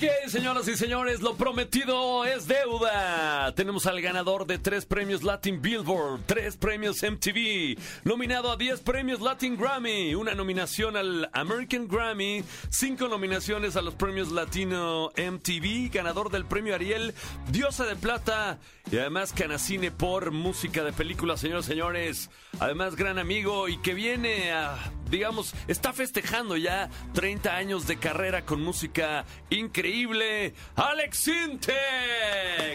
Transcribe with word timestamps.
Ok, 0.00 0.30
señoras 0.30 0.66
y 0.66 0.78
señores, 0.78 1.20
lo 1.20 1.34
prometido 1.34 2.24
es 2.24 2.46
deuda. 2.46 3.54
Tenemos 3.54 3.84
al 3.84 4.00
ganador 4.00 4.46
de 4.46 4.56
tres 4.56 4.86
premios 4.86 5.22
Latin 5.22 5.60
Billboard, 5.60 6.22
tres 6.24 6.56
premios 6.56 7.02
MTV, 7.02 7.78
nominado 8.04 8.50
a 8.50 8.56
10 8.56 8.80
premios 8.80 9.20
Latin 9.20 9.58
Grammy, 9.58 10.14
una 10.14 10.34
nominación 10.34 10.96
al 10.96 11.28
American 11.34 11.86
Grammy, 11.86 12.42
cinco 12.70 13.08
nominaciones 13.08 13.76
a 13.76 13.82
los 13.82 13.94
premios 13.94 14.32
Latino 14.32 15.10
MTV, 15.18 15.90
ganador 15.92 16.30
del 16.30 16.46
premio 16.46 16.74
Ariel, 16.74 17.12
Diosa 17.50 17.84
de 17.84 17.96
Plata 17.96 18.58
y 18.90 18.96
además 18.96 19.34
Canacine 19.34 19.90
por 19.90 20.30
música 20.30 20.82
de 20.82 20.94
película, 20.94 21.36
señores 21.36 21.66
y 21.66 21.68
señores. 21.72 22.30
Además, 22.58 22.96
gran 22.96 23.18
amigo 23.18 23.68
y 23.68 23.76
que 23.76 23.92
viene 23.92 24.50
a, 24.50 24.78
digamos, 25.10 25.54
está 25.68 25.92
festejando 25.92 26.56
ya 26.56 26.88
30 27.14 27.54
años 27.54 27.86
de 27.86 27.96
carrera 27.98 28.44
con 28.44 28.62
música 28.62 29.24
increíble. 29.50 30.54
Alex 30.76 31.18
Sintek. 31.18 31.74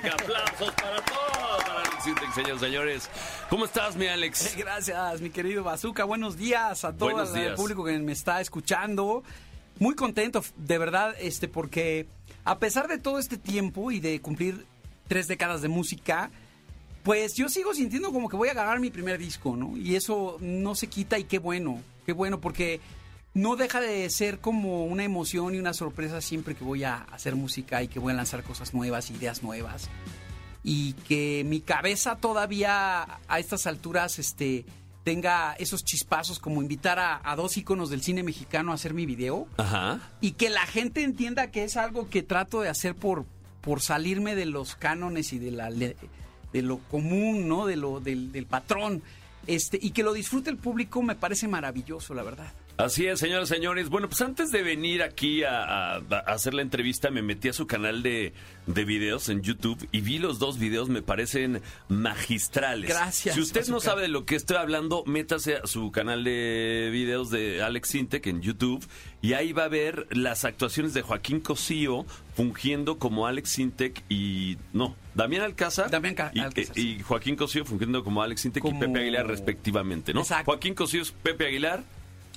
Aplausos 0.14 0.72
para 0.72 1.02
todos, 1.06 1.64
para 1.64 1.80
Alex 1.82 2.04
Sintek, 2.04 2.34
señores 2.34 2.60
señores. 2.60 3.10
¿Cómo 3.50 3.66
estás, 3.66 3.96
mi 3.96 4.08
Alex? 4.08 4.56
Gracias, 4.58 5.22
mi 5.22 5.30
querido 5.30 5.64
Bazooka. 5.64 6.04
Buenos 6.04 6.38
días 6.38 6.84
a 6.84 6.94
todo 6.94 7.12
Buenos 7.12 7.30
el 7.36 7.42
días. 7.42 7.56
público 7.56 7.84
que 7.84 7.98
me 8.00 8.12
está 8.12 8.42
escuchando. 8.42 9.24
Muy 9.80 9.96
contento, 9.96 10.44
de 10.58 10.78
verdad, 10.78 11.16
este, 11.20 11.48
porque 11.48 12.08
a 12.44 12.60
pesar 12.60 12.88
de 12.88 12.98
todo 12.98 13.20
este 13.20 13.38
tiempo 13.38 13.92
y 13.92 14.00
de 14.00 14.22
cumplir 14.22 14.66
tres 15.08 15.28
décadas 15.28 15.62
de 15.62 15.68
música, 15.68 16.32
pues 17.04 17.36
yo 17.36 17.50
sigo 17.50 17.74
sintiendo 17.74 18.12
como 18.12 18.30
que 18.30 18.36
voy 18.36 18.50
a 18.50 18.54
ganar 18.54 18.80
mi 18.80 18.90
primer 18.90 19.18
disco, 19.18 19.56
¿no? 19.56 19.76
Y 19.78 19.96
eso 19.96 20.38
no 20.40 20.76
se 20.76 20.88
quita 20.88 21.20
y 21.20 21.26
qué 21.26 21.40
bueno, 21.40 21.82
qué 22.06 22.14
bueno, 22.14 22.40
porque 22.40 22.80
no 23.34 23.56
deja 23.56 23.82
de 23.82 24.10
ser 24.10 24.40
como 24.40 24.86
una 24.86 25.04
emoción 25.04 25.56
y 25.56 25.60
una 25.60 25.74
sorpresa 25.74 26.22
siempre 26.22 26.56
que 26.56 26.64
voy 26.64 26.84
a 26.84 26.96
hacer 27.12 27.36
música 27.36 27.84
y 27.84 27.88
que 27.88 28.00
voy 28.00 28.14
a 28.14 28.16
lanzar 28.16 28.44
cosas 28.44 28.74
nuevas, 28.74 29.12
ideas 29.12 29.44
nuevas. 29.44 29.90
Y 30.64 30.94
que 31.08 31.44
mi 31.46 31.62
cabeza 31.62 32.16
todavía 32.16 33.20
a 33.28 33.40
estas 33.40 33.68
alturas 33.68 34.20
este, 34.20 34.66
tenga 35.04 35.54
esos 35.60 35.84
chispazos 35.84 36.40
como 36.40 36.62
invitar 36.62 36.98
a, 36.98 37.22
a 37.24 37.36
dos 37.36 37.58
íconos 37.58 37.90
del 37.90 38.02
cine 38.02 38.24
mexicano 38.24 38.72
a 38.72 38.76
hacer 38.76 38.94
mi 38.94 39.06
video 39.06 39.48
Ajá. 39.58 40.00
y 40.22 40.32
que 40.32 40.50
la 40.50 40.66
gente 40.66 41.04
entienda 41.04 41.52
que 41.52 41.64
es 41.64 41.78
algo 41.78 42.10
que 42.10 42.24
trato 42.24 42.62
de 42.62 42.70
hacer 42.70 42.96
por, 42.96 43.26
por 43.62 43.82
salirme 43.82 44.34
de 44.34 44.46
los 44.46 44.76
cánones 44.76 45.34
y 45.34 45.40
de 45.40 45.52
la 45.52 45.70
de 45.70 46.62
lo 46.62 46.80
común, 46.80 47.50
¿no? 47.50 47.66
De 47.66 47.76
lo 47.76 48.00
del, 48.00 48.32
del 48.32 48.46
patrón. 48.46 49.04
Este, 49.48 49.80
y 49.82 49.92
que 49.92 50.04
lo 50.04 50.14
disfrute 50.14 50.50
el 50.50 50.58
público 50.58 51.02
me 51.02 51.16
parece 51.16 51.48
maravilloso, 51.48 52.14
la 52.14 52.24
verdad. 52.24 52.52
Así 52.78 53.06
es, 53.08 53.20
señoras 53.20 53.50
y 53.50 53.54
señores. 53.56 53.88
Bueno, 53.90 54.10
pues 54.10 54.20
antes 54.22 54.52
de 54.52 54.62
venir 54.62 55.02
aquí 55.02 55.44
a, 55.44 55.64
a- 55.64 55.96
a 55.96 56.20
hacer 56.34 56.54
la 56.54 56.62
entrevista, 56.62 57.10
me 57.10 57.22
metí 57.22 57.48
a 57.48 57.54
su 57.54 57.68
canal 57.68 58.04
de, 58.04 58.34
de 58.68 58.84
videos 58.84 59.30
en 59.30 59.42
YouTube 59.42 59.88
y 59.94 60.02
vi 60.02 60.20
los 60.20 60.40
dos 60.40 60.60
videos, 60.60 60.90
me 60.90 61.02
parecen 61.02 61.62
magistrales. 61.88 62.90
Gracias, 62.90 63.36
Si 63.36 63.42
usted 63.42 63.68
no 63.68 63.80
sabe 63.80 64.02
de 64.04 64.08
lo 64.10 64.26
que 64.26 64.36
estoy 64.36 64.58
hablando, 64.58 65.04
métase 65.06 65.56
a 65.56 65.68
su 65.68 65.92
canal 65.92 66.24
de 66.26 66.90
videos 66.92 67.30
de 67.30 67.64
Alex 67.64 67.90
Sintek 67.90 68.28
en 68.28 68.42
YouTube 68.42 68.86
y 69.22 69.34
ahí 69.34 69.54
va 69.54 69.64
a 69.64 69.68
ver 69.70 70.08
las 70.12 70.44
actuaciones 70.46 70.94
de 70.94 71.02
Joaquín 71.02 71.40
Cosío 71.40 72.06
fungiendo 72.36 73.00
como 73.00 73.26
Alex 73.26 73.50
Sintek 73.52 74.04
y... 74.10 74.58
No, 74.74 74.96
Damián 75.14 75.44
Alcázar. 75.44 75.90
Damián 75.90 76.16
y, 76.34 76.40
Alcázar, 76.42 76.78
y 76.78 77.00
Joaquín 77.02 77.36
Cosío 77.38 77.64
fungiendo 77.64 78.04
como 78.04 78.22
Alex 78.22 78.42
Sintek 78.42 78.62
Como- 78.62 78.78
y 78.84 78.86
Pepe 78.88 79.00
Aguilar 79.00 79.28
respectivamente, 79.28 80.14
¿no? 80.14 80.20
Exacto. 80.22 80.52
Joaquín 80.52 80.74
Cosío 80.76 81.02
es 81.02 81.12
Pepe 81.12 81.48
Aguilar. 81.48 81.84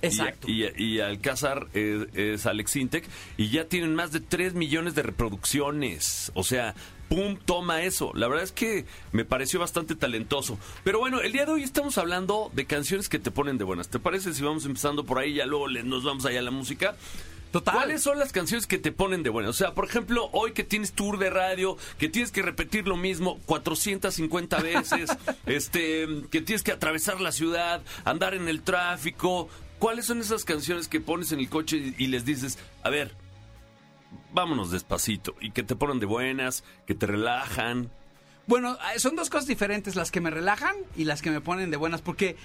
Exacto. 0.02 0.48
Y, 0.48 0.64
y, 0.64 0.72
y 0.76 1.00
Alcázar 1.00 1.66
es, 1.74 2.06
es 2.14 2.46
Alex 2.46 2.76
Intec 2.76 3.04
y 3.36 3.50
ya 3.50 3.64
tienen 3.64 3.94
más 3.94 4.12
de 4.12 4.20
3 4.20 4.54
millones 4.54 4.94
de 4.94 5.02
reproducciones. 5.02 6.32
O 6.34 6.44
sea, 6.44 6.74
¡pum! 7.08 7.36
Toma 7.44 7.82
eso. 7.82 8.12
La 8.14 8.28
verdad 8.28 8.44
es 8.44 8.52
que 8.52 8.84
me 9.12 9.24
pareció 9.24 9.60
bastante 9.60 9.94
talentoso. 9.94 10.58
Pero 10.84 10.98
bueno, 10.98 11.20
el 11.20 11.32
día 11.32 11.46
de 11.46 11.52
hoy 11.52 11.62
estamos 11.62 11.98
hablando 11.98 12.50
de 12.54 12.66
canciones 12.66 13.08
que 13.08 13.18
te 13.18 13.30
ponen 13.30 13.58
de 13.58 13.64
buenas. 13.64 13.88
¿Te 13.88 13.98
parece 13.98 14.34
si 14.34 14.42
vamos 14.42 14.64
empezando 14.66 15.04
por 15.04 15.18
ahí 15.18 15.32
y 15.32 15.34
ya 15.34 15.46
luego 15.46 15.68
nos 15.68 16.04
vamos 16.04 16.24
allá 16.26 16.40
a 16.40 16.42
la 16.42 16.50
música? 16.50 16.96
Total. 17.50 17.74
¿Cuáles 17.74 18.02
son 18.02 18.18
las 18.18 18.30
canciones 18.30 18.66
que 18.66 18.76
te 18.76 18.92
ponen 18.92 19.22
de 19.22 19.30
buenas? 19.30 19.50
O 19.50 19.54
sea, 19.54 19.72
por 19.72 19.86
ejemplo, 19.86 20.28
hoy 20.32 20.52
que 20.52 20.64
tienes 20.64 20.92
tour 20.92 21.18
de 21.18 21.30
radio, 21.30 21.78
que 21.98 22.10
tienes 22.10 22.30
que 22.30 22.42
repetir 22.42 22.86
lo 22.86 22.96
mismo 22.96 23.38
450 23.46 24.58
veces, 24.60 25.10
este, 25.46 26.06
que 26.30 26.42
tienes 26.42 26.62
que 26.62 26.72
atravesar 26.72 27.22
la 27.22 27.32
ciudad, 27.32 27.80
andar 28.04 28.34
en 28.34 28.48
el 28.48 28.60
tráfico. 28.60 29.48
¿Cuáles 29.78 30.06
son 30.06 30.20
esas 30.20 30.44
canciones 30.44 30.88
que 30.88 31.00
pones 31.00 31.32
en 31.32 31.38
el 31.38 31.48
coche 31.48 31.94
y, 31.96 32.06
les 32.08 32.24
dices, 32.24 32.58
a 32.82 32.90
ver, 32.90 33.14
vámonos 34.32 34.70
despacito 34.70 35.36
y 35.40 35.52
que 35.52 35.62
te 35.62 35.76
ponen 35.76 36.00
de 36.00 36.06
buenas, 36.06 36.64
que 36.86 36.94
te 36.94 37.06
relajan? 37.06 37.90
Bueno, 38.46 38.76
eh, 38.94 38.98
son 38.98 39.14
dos 39.14 39.30
cosas 39.30 39.46
diferentes, 39.46 39.94
las 39.94 40.10
que 40.10 40.20
me 40.20 40.30
relajan 40.30 40.74
y 40.96 41.04
las 41.04 41.22
que 41.22 41.30
me 41.30 41.40
ponen 41.40 41.70
de 41.70 41.76
buenas, 41.76 42.02
porque 42.02 42.36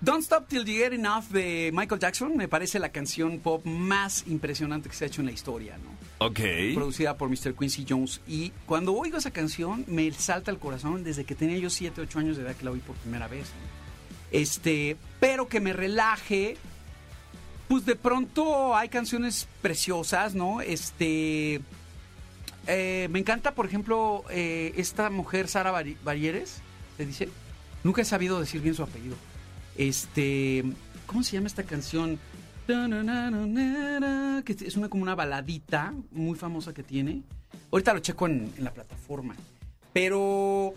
Don't 0.00 0.22
Stop 0.22 0.48
Till 0.48 0.64
You 0.64 0.74
Get 0.74 0.92
Enough 0.92 1.24
de 1.30 1.70
Michael 1.72 2.00
Jackson 2.00 2.36
me 2.36 2.48
parece 2.48 2.78
la 2.78 2.90
canción 2.90 3.38
pop 3.40 3.64
más 3.64 4.24
impresionante 4.26 4.88
que 4.88 4.94
se 4.94 5.04
ha 5.04 5.08
hecho 5.08 5.22
en 5.22 5.26
la 5.26 5.32
historia, 5.32 5.76
¿no? 5.78 6.26
Ok. 6.26 6.40
producida 6.74 7.16
por 7.16 7.28
Mr. 7.28 7.54
Quincy 7.54 7.86
Jones. 7.88 8.20
Y 8.26 8.50
cuando 8.66 8.94
oigo 8.94 9.18
esa 9.18 9.30
canción, 9.30 9.84
me 9.86 10.10
salta 10.12 10.50
el 10.50 10.58
corazón 10.58 11.04
desde 11.04 11.24
que 11.24 11.34
tenía 11.34 11.58
yo 11.58 11.70
7, 11.70 12.00
8 12.00 12.18
años 12.18 12.36
de 12.36 12.42
edad 12.42 12.56
que 12.56 12.64
la 12.64 12.72
oí 12.72 12.80
por 12.80 12.96
primera 12.96 13.28
vez. 13.28 13.46
¿no? 13.46 13.77
Este, 14.30 14.96
pero 15.20 15.48
que 15.48 15.60
me 15.60 15.72
relaje. 15.72 16.56
Pues 17.68 17.84
de 17.84 17.96
pronto 17.96 18.74
hay 18.74 18.88
canciones 18.88 19.46
preciosas, 19.60 20.34
¿no? 20.34 20.60
Este. 20.62 21.60
eh, 22.66 23.08
me 23.10 23.18
encanta, 23.18 23.54
por 23.54 23.66
ejemplo, 23.66 24.24
eh, 24.30 24.72
esta 24.76 25.10
mujer, 25.10 25.48
Sara 25.48 25.70
Barieres, 26.02 26.62
¿se 26.96 27.04
dice? 27.06 27.28
Nunca 27.84 28.02
he 28.02 28.04
sabido 28.06 28.40
decir 28.40 28.60
bien 28.62 28.74
su 28.74 28.82
apellido. 28.82 29.16
Este. 29.76 30.64
¿Cómo 31.06 31.22
se 31.22 31.32
llama 31.32 31.46
esta 31.46 31.62
canción? 31.62 32.18
Que 32.66 34.56
es 34.66 34.76
una 34.76 34.88
como 34.88 35.02
una 35.02 35.14
baladita 35.14 35.94
muy 36.10 36.36
famosa 36.38 36.74
que 36.74 36.82
tiene. 36.82 37.22
Ahorita 37.70 37.94
lo 37.94 38.00
checo 38.00 38.26
en 38.26 38.52
la 38.58 38.72
plataforma. 38.72 39.34
Pero. 39.92 40.74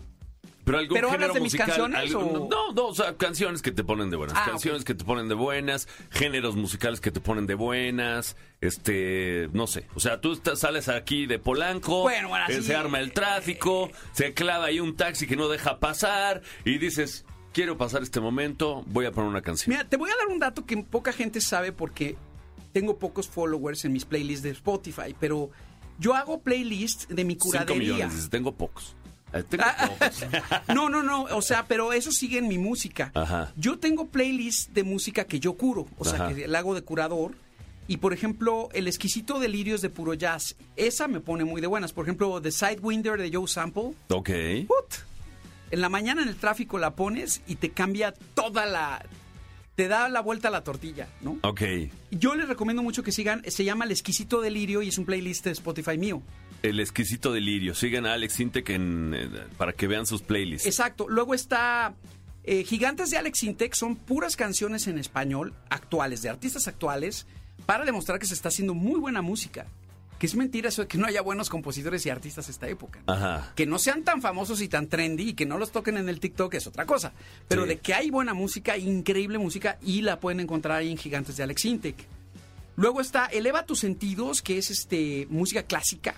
Pero 0.64 0.78
algún 0.78 0.96
¿Pero 0.96 1.12
hablas 1.12 1.34
de 1.34 1.40
mis 1.42 1.54
musical. 1.54 1.68
canciones 1.68 2.14
o- 2.16 2.48
No, 2.50 2.72
no, 2.74 2.88
o 2.88 2.96
sea, 2.96 3.16
canciones 3.18 3.62
que 3.62 3.72
te 3.72 3.84
ponen 3.84 4.10
de 4.10 4.18
buenas. 4.18 4.38
Ah, 4.38 4.46
canciones 4.52 4.84
que 4.84 4.94
te 4.94 5.04
ponen 5.04 5.28
de 5.28 5.36
buenas, 5.36 5.88
géneros 6.12 6.56
musicales 6.56 7.02
que 7.02 7.12
te 7.12 7.20
ponen 7.20 7.48
de 7.48 7.56
buenas, 7.56 8.36
este, 8.62 9.50
no 9.54 9.68
sé. 9.68 9.88
O 9.96 10.00
sea, 10.00 10.22
tú 10.22 10.34
estás- 10.34 10.60
sales 10.60 10.88
aquí 10.88 11.26
de 11.26 11.40
Polanco, 11.40 12.04
Bueno, 12.04 12.30
bueno, 12.30 12.46
eh, 12.48 12.62
se 12.62 12.76
arma 12.76 13.00
el 13.00 13.12
tráfico, 13.12 13.90
se 14.14 14.34
clava 14.34 14.66
ahí 14.66 14.80
un 14.80 14.96
taxi 14.96 15.26
que 15.28 15.36
no 15.36 15.48
deja 15.50 15.80
pasar 15.80 16.42
y 16.64 16.78
dices, 16.78 17.26
quiero 17.54 17.78
pasar 17.78 18.04
este 18.04 18.20
momento, 18.20 18.84
voy 18.88 19.06
a 19.08 19.12
poner 19.12 19.30
una 19.30 19.42
canción. 19.42 19.76
Mira, 19.76 19.90
te 19.90 19.98
voy 19.98 20.10
a 20.12 20.16
dar 20.16 20.28
un 20.28 20.40
dato 20.40 20.66
que 20.66 20.78
poca 20.78 21.12
gente 21.12 21.42
sabe 21.42 21.72
porque 21.72 22.16
tengo 22.72 22.98
pocos 23.00 23.28
followers 23.28 23.84
en 23.86 23.94
mis 23.94 24.06
playlists 24.06 24.44
de 24.44 24.52
Spotify, 24.52 25.16
pero 25.20 25.50
yo 26.00 26.14
hago 26.14 26.42
playlists 26.42 27.08
de 27.10 27.26
mi 27.26 27.34
Cinco 27.34 27.48
curadería. 27.48 27.78
millones, 27.96 28.14
dices, 28.16 28.30
tengo 28.30 28.54
pocos. 28.56 28.96
No, 30.74 30.90
no, 30.90 31.04
no, 31.04 31.24
o 31.24 31.42
sea, 31.42 31.66
pero 31.68 31.94
eso 31.94 32.12
sigue 32.12 32.38
en 32.40 32.48
mi 32.48 32.58
música. 32.58 33.12
Ajá. 33.14 33.52
Yo 33.56 33.78
tengo 33.80 34.08
playlists 34.08 34.74
de 34.74 34.84
música 34.84 35.26
que 35.26 35.40
yo 35.40 35.54
curo, 35.54 35.88
o 35.98 36.06
sea, 36.06 36.26
Ajá. 36.26 36.34
que 36.36 36.48
la 36.48 36.60
hago 36.60 36.76
de 36.76 36.82
curador. 36.82 37.34
Y 37.88 37.98
por 37.98 38.14
ejemplo, 38.14 38.70
El 38.74 38.88
exquisito 38.88 39.40
delirios 39.40 39.82
de 39.82 39.90
puro 39.90 40.14
jazz, 40.14 40.56
esa 40.78 41.08
me 41.08 41.20
pone 41.20 41.44
muy 41.44 41.60
de 41.62 41.68
buenas. 41.68 41.92
Por 41.92 42.06
ejemplo, 42.06 42.42
The 42.42 42.52
Sidewinder 42.52 43.18
de 43.22 43.32
Joe 43.36 43.48
Sample. 43.48 43.94
ok. 44.10 44.30
Put. 44.68 44.96
En 45.72 45.82
la 45.82 45.90
mañana 45.90 46.22
en 46.22 46.28
el 46.30 46.36
tráfico 46.36 46.78
la 46.78 46.96
pones 46.96 47.42
y 47.48 47.56
te 47.56 47.72
cambia 47.72 48.14
toda 48.34 48.66
la... 48.66 49.04
Te 49.82 49.88
da 49.88 50.10
la 50.10 50.22
vuelta 50.22 50.50
a 50.50 50.52
la 50.52 50.64
tortilla, 50.64 51.08
¿no? 51.22 51.40
Ok. 51.42 51.64
Yo 52.12 52.36
les 52.36 52.48
recomiendo 52.48 52.84
mucho 52.84 53.02
que 53.02 53.12
sigan, 53.12 53.42
se 53.48 53.64
llama 53.64 53.86
El 53.86 53.90
exquisito 53.90 54.40
delirio 54.40 54.84
y 54.84 54.90
es 54.90 55.00
un 55.00 55.06
playlist 55.06 55.46
de 55.46 55.50
Spotify 55.54 55.98
mío. 55.98 56.22
El 56.62 56.80
exquisito 56.80 57.34
delirio. 57.34 57.74
Sigan 57.74 58.06
a 58.06 58.14
Alex 58.14 58.42
Intec 58.42 58.70
en, 58.70 59.16
eh, 59.16 59.28
para 59.58 59.74
que 59.74 59.88
vean 59.88 60.06
sus 60.06 60.22
playlists. 60.22 60.68
Exacto. 60.68 61.10
Luego 61.10 61.34
está 61.34 61.96
eh, 62.44 62.64
Gigantes 62.64 63.10
de 63.10 63.18
Alex 63.18 63.42
Intec, 63.42 63.74
son 63.74 63.96
puras 63.96 64.36
canciones 64.36 64.86
en 64.86 65.00
español 65.00 65.56
actuales, 65.72 66.22
de 66.22 66.30
artistas 66.30 66.68
actuales, 66.68 67.26
para 67.66 67.84
demostrar 67.84 68.20
que 68.20 68.28
se 68.28 68.36
está 68.36 68.50
haciendo 68.50 68.76
muy 68.76 69.00
buena 69.00 69.24
música. 69.24 69.66
Que 70.22 70.28
es 70.28 70.36
mentira 70.36 70.70
eso 70.70 70.84
de 70.84 70.88
que 70.88 71.00
no 71.00 71.08
haya 71.08 71.24
buenos 71.24 71.50
compositores 71.50 72.06
y 72.06 72.12
artistas 72.12 72.48
esta 72.48 72.68
época. 72.70 73.00
¿no? 73.08 73.12
Ajá. 73.14 73.54
Que 73.56 73.66
no 73.66 73.80
sean 73.80 74.04
tan 74.04 74.22
famosos 74.22 74.62
y 74.62 74.68
tan 74.68 74.86
trendy 74.86 75.30
y 75.30 75.34
que 75.34 75.48
no 75.48 75.58
los 75.58 75.72
toquen 75.72 75.98
en 75.98 76.10
el 76.10 76.20
TikTok 76.20 76.54
es 76.54 76.68
otra 76.68 76.86
cosa. 76.86 77.12
Pero 77.48 77.64
Sí. 77.64 77.70
de 77.70 77.78
que 77.80 77.96
hay 77.96 78.12
buena 78.12 78.36
música, 78.36 78.78
increíble 78.78 79.40
música, 79.40 79.80
y 79.82 80.02
la 80.04 80.20
pueden 80.20 80.40
encontrar 80.40 80.78
ahí 80.78 80.92
en 80.92 80.98
Gigantes 80.98 81.38
de 81.38 81.42
Alex 81.44 81.66
Intec. 81.66 81.96
Luego 82.76 83.02
está 83.02 83.26
Eleva 83.26 83.66
tus 83.66 83.80
sentidos, 83.80 84.44
que 84.44 84.60
es 84.60 84.70
este 84.70 85.26
música 85.32 85.64
clásica 85.64 86.14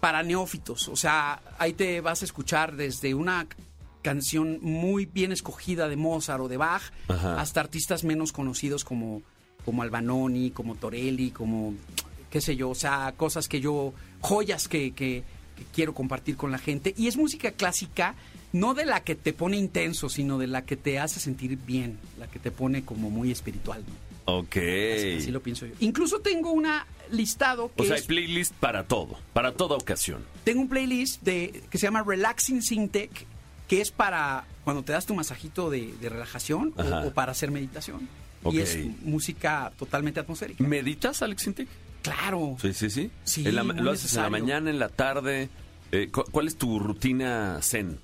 para 0.00 0.24
neófitos. 0.24 0.88
O 0.88 0.96
sea, 0.96 1.40
ahí 1.58 1.72
te 1.72 2.00
vas 2.00 2.22
a 2.22 2.24
escuchar 2.24 2.74
desde 2.74 3.14
una 3.14 3.46
canción 4.02 4.58
muy 4.60 5.06
bien 5.06 5.30
escogida 5.30 5.88
de 5.88 5.94
Mozart 5.94 6.40
o 6.40 6.48
de 6.48 6.56
Bach, 6.56 6.82
Ajá. 7.06 7.40
hasta 7.40 7.60
artistas 7.60 8.02
menos 8.02 8.32
conocidos 8.32 8.84
como, 8.84 9.22
como 9.64 9.82
Albanoni, 9.84 10.50
como 10.50 10.74
Torelli, 10.74 11.30
como 11.30 11.74
qué 12.34 12.40
sé 12.40 12.56
yo, 12.56 12.68
o 12.70 12.74
sea, 12.74 13.14
cosas 13.16 13.46
que 13.46 13.60
yo, 13.60 13.94
joyas 14.20 14.66
que, 14.66 14.90
que- 14.92 15.22
que 15.56 15.62
quiero 15.72 15.94
compartir 15.94 16.36
con 16.36 16.50
la 16.50 16.58
gente. 16.58 16.92
Y 16.98 17.06
es 17.06 17.16
música 17.16 17.52
clásica, 17.52 18.16
no 18.52 18.74
de 18.74 18.84
la 18.84 19.04
que 19.04 19.14
te 19.14 19.32
pone 19.32 19.56
intenso, 19.56 20.08
sino 20.08 20.36
de 20.36 20.48
la 20.48 20.64
que 20.64 20.74
te 20.76 20.98
hace 20.98 21.20
sentir 21.20 21.56
bien, 21.64 21.96
la 22.18 22.26
que 22.26 22.40
te 22.40 22.50
pone 22.50 22.84
como 22.84 23.08
muy 23.08 23.30
espiritual. 23.30 23.84
¿no? 23.86 24.34
Ok. 24.38 24.56
Así, 24.96 25.12
así 25.20 25.30
lo 25.30 25.40
pienso 25.44 25.64
yo. 25.66 25.74
Incluso 25.78 26.18
tengo 26.18 26.50
una 26.50 26.88
listado 27.12 27.70
que 27.76 27.82
O 27.82 27.86
sea, 27.86 27.94
es- 27.94 28.00
hay 28.02 28.06
playlist 28.08 28.52
para 28.54 28.82
todo, 28.88 29.16
para 29.32 29.52
toda 29.52 29.76
ocasión. 29.76 30.24
tengo 30.42 30.60
un 30.62 30.68
playlist 30.68 31.22
de, 31.22 31.62
que 31.70 31.78
se 31.78 31.86
llama 31.86 32.02
Relaxing 32.02 32.60
Syntech, 32.60 33.12
que 33.68 33.80
es 33.80 33.92
para 33.92 34.46
cuando 34.64 34.82
te 34.82 34.90
das 34.90 35.06
tu 35.06 35.14
masajito 35.14 35.70
de, 35.70 35.94
de 36.00 36.08
relajación 36.08 36.74
o- 36.76 37.10
para 37.12 37.30
hacer 37.30 37.52
meditación. 37.52 38.08
Ok. 38.42 38.54
Y 38.54 38.58
es 38.58 38.76
música 39.02 39.72
totalmente 39.78 40.18
atmosférica. 40.20 40.64
¿Meditas, 40.64 41.22
Alex 41.22 41.46
Intec? 41.46 41.68
Claro. 42.04 42.56
Sí, 42.62 42.72
sí, 42.72 42.88
sí. 42.90 43.10
Sí, 43.24 43.42
la- 43.50 43.62
lo 43.64 43.90
haces 43.90 44.14
en 44.14 44.22
la 44.22 44.30
mañana, 44.30 44.70
en 44.70 44.78
la 44.78 44.88
tarde. 44.90 45.48
Eh, 45.90 46.10
cu- 46.12 46.24
¿Cuál 46.30 46.46
es 46.46 46.56
tu 46.56 46.78
rutina 46.78 47.58
zen? 47.62 47.98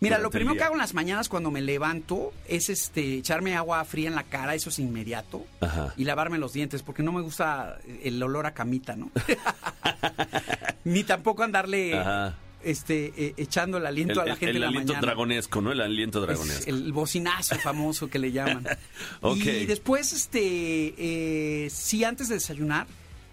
Mira, 0.00 0.18
lo 0.18 0.30
primero 0.30 0.54
que 0.56 0.62
hago 0.64 0.74
en 0.74 0.80
las 0.80 0.92
mañanas 0.92 1.28
cuando 1.30 1.50
me 1.50 1.62
levanto 1.62 2.32
es 2.46 2.68
este 2.68 3.14
echarme 3.14 3.56
agua 3.56 3.82
fría 3.86 4.08
en 4.08 4.14
la 4.14 4.24
cara, 4.24 4.54
eso 4.54 4.68
es 4.68 4.78
inmediato. 4.78 5.46
Ajá. 5.60 5.94
Y 5.96 6.04
lavarme 6.04 6.36
los 6.36 6.52
dientes, 6.52 6.82
porque 6.82 7.02
no 7.02 7.10
me 7.12 7.22
gusta 7.22 7.78
el 8.02 8.22
olor 8.22 8.44
a 8.44 8.52
camita, 8.52 8.96
¿no? 8.96 9.10
Ni 10.84 11.04
tampoco 11.04 11.42
andarle 11.42 11.98
Ajá. 11.98 12.36
Este 12.64 13.12
eh, 13.16 13.34
echando 13.36 13.78
el 13.78 13.86
aliento 13.86 14.20
a 14.20 14.26
la 14.26 14.36
gente 14.36 14.50
el 14.50 14.56
en 14.56 14.60
la 14.62 14.68
aliento 14.68 14.92
mañana. 14.92 15.06
dragonesco, 15.06 15.60
¿no? 15.60 15.72
El 15.72 15.80
aliento 15.80 16.20
Es 16.20 16.26
dragonesco. 16.26 16.70
el 16.70 16.92
bocinazo 16.92 17.54
famoso 17.56 18.08
que 18.08 18.18
le 18.18 18.32
llaman. 18.32 18.66
Ok. 19.20 19.36
Y 19.36 19.66
después, 19.66 20.12
este, 20.12 20.94
eh, 20.96 21.70
si 21.70 22.04
antes 22.04 22.28
de 22.28 22.34
desayunar, 22.36 22.86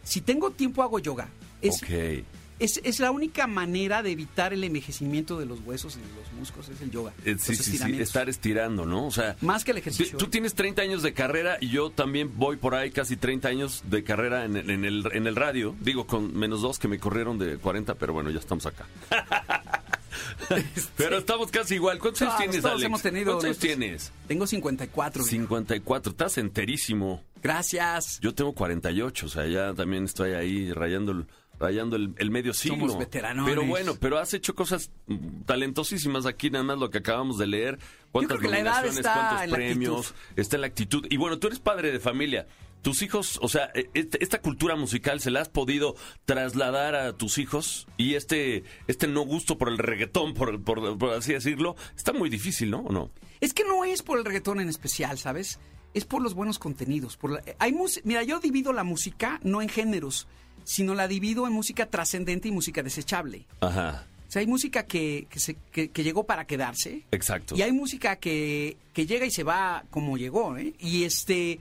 si 0.03 0.21
tengo 0.21 0.51
tiempo 0.51 0.83
hago 0.83 0.99
yoga. 0.99 1.29
Es, 1.61 1.81
ok. 1.83 2.23
Es, 2.61 2.79
es 2.83 2.99
la 2.99 3.11
única 3.11 3.47
manera 3.47 4.01
de 4.03 4.11
evitar 4.11 4.53
el 4.53 4.63
envejecimiento 4.63 5.37
de 5.39 5.45
los 5.45 5.59
huesos 5.61 5.95
y 5.97 5.99
de 5.99 6.07
los 6.15 6.31
músculos, 6.39 6.69
es 6.69 6.79
el 6.81 6.91
yoga. 6.91 7.11
Eh, 7.25 7.35
sí, 7.39 7.55
sí, 7.55 7.77
sí, 7.77 7.99
estar 7.99 8.29
estirando, 8.29 8.85
¿no? 8.85 9.07
O 9.07 9.11
sea, 9.11 9.35
Más 9.41 9.63
que 9.63 9.71
el 9.71 9.77
ejercicio. 9.77 10.17
tú 10.17 10.27
tienes 10.27 10.53
30 10.53 10.81
años 10.81 11.03
de 11.03 11.13
carrera 11.13 11.57
y 11.59 11.69
yo 11.69 11.89
también 11.89 12.31
voy 12.37 12.57
por 12.57 12.75
ahí 12.75 12.91
casi 12.91 13.17
30 13.17 13.47
años 13.49 13.83
de 13.89 14.03
carrera 14.03 14.45
en, 14.45 14.55
el- 14.57 14.69
en 14.69 14.85
el, 14.85 15.03
en 15.11 15.27
el 15.27 15.35
radio. 15.35 15.75
Digo, 15.81 16.07
con 16.07 16.35
menos 16.37 16.61
dos 16.61 16.79
que 16.79 16.87
me 16.87 16.99
corrieron 16.99 17.37
de 17.37 17.57
40, 17.57 17.95
pero 17.95 18.13
bueno, 18.13 18.29
ya 18.29 18.39
estamos 18.39 18.65
acá. 18.65 18.85
pero 20.97 21.17
estamos 21.17 21.49
casi 21.51 21.75
igual. 21.75 21.99
¿Cuántos 21.99 22.21
años 22.23 22.33
Todos- 22.35 22.41
tienes, 22.43 22.61
todos 22.61 22.73
Alex? 22.75 22.85
hemos 22.85 23.01
tenido 23.01 23.25
¿Cuántos 23.25 23.43
años 23.45 23.57
tienes? 23.59 24.11
Tengo 24.27 24.47
54. 24.47 25.23
viejo. 25.23 25.29
54. 25.29 26.11
Estás 26.11 26.37
enterísimo. 26.37 27.23
Gracias. 27.41 28.19
Yo 28.21 28.33
tengo 28.35 28.53
48, 28.53 29.25
o 29.25 29.29
sea, 29.29 29.47
ya 29.47 29.73
también 29.73 30.03
estoy 30.05 30.33
ahí 30.33 30.71
rayando 30.73 31.11
el, 31.11 31.25
rayando 31.61 31.95
el, 31.95 32.13
el 32.17 32.31
medio 32.31 32.53
siglo. 32.53 32.77
Somos 32.79 32.97
veteranones. 32.99 33.53
Pero 33.53 33.65
bueno, 33.65 33.95
pero 33.99 34.17
has 34.17 34.33
hecho 34.33 34.53
cosas 34.55 34.91
mm, 35.07 35.43
talentosísimas 35.45 36.25
aquí, 36.25 36.49
nada 36.49 36.63
más 36.65 36.77
lo 36.79 36.89
que 36.89 36.97
acabamos 36.97 37.37
de 37.37 37.47
leer. 37.47 37.79
¿Cuántas 38.11 38.39
creo 38.39 38.49
que 38.51 38.55
la 38.57 38.59
edad 38.61 38.71
nominaciones, 38.83 38.97
está 38.97 39.13
cuántos 39.13 39.43
en 39.43 39.51
premios? 39.51 40.13
Está 40.35 40.55
en 40.57 40.61
la 40.61 40.67
actitud. 40.67 41.05
Y 41.09 41.17
bueno, 41.17 41.39
tú 41.39 41.47
eres 41.47 41.59
padre 41.59 41.91
de 41.91 41.99
familia. 41.99 42.47
Tus 42.81 43.03
hijos, 43.03 43.37
o 43.43 43.47
sea, 43.47 43.69
e- 43.75 43.89
este- 43.93 44.23
esta 44.23 44.41
cultura 44.41 44.75
musical 44.75 45.19
se 45.19 45.29
la 45.29 45.41
has 45.41 45.49
podido 45.49 45.95
trasladar 46.25 46.95
a 46.95 47.13
tus 47.13 47.37
hijos 47.37 47.87
y 47.97 48.15
este, 48.15 48.63
este 48.87 49.07
no 49.07 49.21
gusto 49.21 49.57
por 49.57 49.69
el 49.69 49.77
reggaetón, 49.77 50.33
por, 50.33 50.59
por, 50.63 50.97
por 50.97 51.13
así 51.13 51.33
decirlo, 51.33 51.75
está 51.95 52.11
muy 52.13 52.29
difícil, 52.29 52.71
¿no? 52.71 52.79
¿O 52.79 52.91
no? 52.91 53.11
Es 53.39 53.53
que 53.53 53.63
no 53.65 53.83
es 53.85 54.01
por 54.01 54.17
el 54.17 54.25
reggaetón 54.25 54.59
en 54.61 54.69
especial, 54.69 55.17
¿sabes? 55.19 55.59
Es 55.93 56.05
por 56.05 56.21
los 56.23 56.33
buenos 56.33 56.57
contenidos. 56.57 57.17
Por 57.17 57.31
la- 57.33 57.43
hay 57.59 57.71
mus- 57.71 58.01
Mira, 58.03 58.23
yo 58.23 58.39
divido 58.39 58.73
la 58.73 58.83
música 58.83 59.39
no 59.43 59.61
en 59.61 59.69
géneros, 59.69 60.27
sino 60.63 60.93
la 60.95 61.07
divido 61.07 61.47
en 61.47 61.53
música 61.53 61.85
trascendente 61.87 62.47
y 62.47 62.51
música 62.51 62.83
desechable. 62.83 63.45
Ajá, 63.59 64.05
O 64.27 64.31
sea, 64.31 64.39
hay 64.41 64.47
música 64.47 64.85
que, 64.85 65.27
que, 65.29 65.39
se- 65.39 65.57
que- 65.71 65.89
que 65.89 66.03
llegó 66.03 66.23
para 66.25 66.45
quedarse. 66.45 67.03
exacto. 67.11 67.55
Y 67.57 67.61
hay 67.61 67.71
música 67.71 68.15
que, 68.17 68.77
que 68.93 69.05
llega 69.05 69.25
y 69.25 69.31
se 69.31 69.43
va 69.43 69.83
como 69.89 70.17
llegó, 70.17 70.57
¿eh? 70.57 70.73
Y 70.79 71.03
este. 71.03 71.59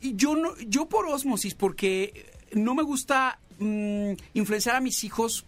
Y 0.00 0.14
yo 0.16 0.34
no, 0.36 0.56
yo 0.66 0.88
por 0.88 1.06
osmosis, 1.06 1.54
porque 1.54 2.26
no 2.52 2.74
me 2.74 2.82
gusta 2.82 3.38
mm, 3.58 4.12
influenciar 4.34 4.76
a 4.76 4.80
mis 4.80 5.02
hijos 5.04 5.44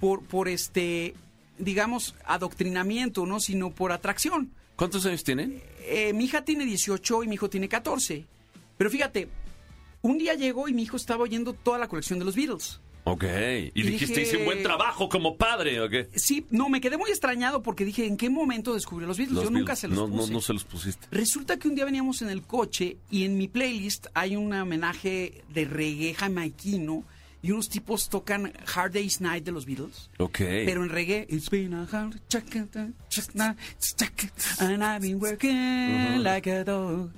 por, 0.00 0.22
por 0.24 0.48
este, 0.48 1.14
digamos, 1.58 2.14
adoctrinamiento, 2.24 3.26
¿no? 3.26 3.38
Sino 3.40 3.70
por 3.70 3.92
atracción. 3.92 4.50
¿Cuántos 4.76 5.04
años 5.06 5.22
tienen? 5.24 5.60
Eh, 5.80 6.12
mi 6.14 6.24
hija 6.24 6.44
tiene 6.44 6.64
18 6.64 7.22
y 7.24 7.28
mi 7.28 7.34
hijo 7.34 7.50
tiene 7.50 7.68
14. 7.68 8.24
Pero 8.78 8.90
fíjate, 8.90 9.28
un 10.02 10.18
día 10.18 10.34
llegó 10.34 10.68
y 10.68 10.72
mi 10.74 10.82
hijo 10.82 10.96
estaba 10.96 11.22
oyendo 11.24 11.52
toda 11.54 11.78
la 11.78 11.88
colección 11.88 12.18
de 12.18 12.24
los 12.24 12.36
Beatles. 12.36 12.80
Ok. 13.04 13.24
Y, 13.74 13.80
Y 13.80 13.82
dijiste, 13.82 14.20
dije- 14.20 14.36
hice 14.36 14.44
buen 14.44 14.62
trabajo 14.62 15.08
como 15.08 15.36
padre, 15.36 15.80
¿o 15.80 15.88
qué? 15.88 16.08
Sí, 16.14 16.46
no, 16.50 16.68
me 16.68 16.80
quedé 16.80 16.96
muy 16.96 17.10
extrañado 17.10 17.60
porque 17.60 17.84
dije, 17.84 18.06
¿en 18.06 18.16
qué 18.16 18.30
momento 18.30 18.74
descubrió 18.74 19.08
los 19.08 19.16
Beatles? 19.18 19.34
Los 19.36 19.44
Yo 19.46 19.50
nunca 19.50 19.74
se 19.74 19.88
los 19.88 19.96
no, 19.98 20.06
no, 20.06 20.16
puse. 20.22 20.32
no 20.32 20.40
se 20.40 20.52
los 20.52 20.62
pusiste. 20.64 21.08
Resulta 21.10 21.58
que 21.58 21.66
un 21.66 21.74
día 21.74 21.84
veníamos 21.84 22.22
en 22.22 22.30
el 22.30 22.42
coche 22.42 22.98
y 23.10 23.24
en 23.24 23.36
mi 23.38 23.48
playlist 23.48 24.06
hay 24.14 24.36
un 24.36 24.52
homenaje 24.52 25.42
de 25.52 25.64
reggae 25.64 26.14
jamaiquino 26.14 27.02
y 27.44 27.50
unos 27.50 27.68
tipos 27.68 28.08
tocan 28.08 28.52
Hard 28.72 28.92
Day's 28.92 29.20
Night 29.20 29.42
de 29.44 29.50
los 29.50 29.66
Beatles. 29.66 30.08
Ok. 30.18 30.38
Pero 30.38 30.84
en 30.84 30.88
reggae, 30.90 31.26
it's 31.28 31.50
been 31.50 31.74
a 31.74 31.88
hard 31.90 32.20
and 34.60 34.82
I've 34.84 35.00
been 35.00 35.20
working 35.20 36.22
like 36.22 36.48
a 36.48 36.62
dog, 36.62 37.10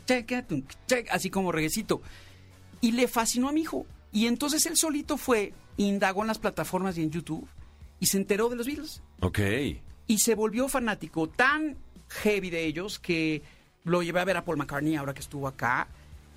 así 1.10 1.28
como 1.28 1.52
reguecito. 1.52 2.00
Y 2.84 2.92
le 2.92 3.08
fascinó 3.08 3.48
a 3.48 3.52
mi 3.52 3.62
hijo. 3.62 3.86
Y 4.12 4.26
entonces 4.26 4.66
él 4.66 4.76
solito 4.76 5.16
fue, 5.16 5.52
indagó 5.76 6.20
en 6.22 6.28
las 6.28 6.38
plataformas 6.38 6.96
y 6.98 7.02
en 7.02 7.10
YouTube 7.10 7.48
y 7.98 8.06
se 8.06 8.16
enteró 8.18 8.48
de 8.48 8.56
los 8.56 8.66
Beatles 8.66 9.02
Ok. 9.20 9.38
y 10.06 10.18
se 10.18 10.34
volvió 10.34 10.68
fanático 10.68 11.28
tan 11.28 11.76
heavy 12.08 12.50
de 12.50 12.64
ellos 12.66 12.98
que 12.98 13.42
lo 13.84 14.02
llevé 14.02 14.20
a 14.20 14.24
ver 14.24 14.36
a 14.36 14.44
Paul 14.44 14.58
McCartney 14.58 14.96
ahora 14.96 15.14
que 15.14 15.20
estuvo 15.20 15.48
acá 15.48 15.88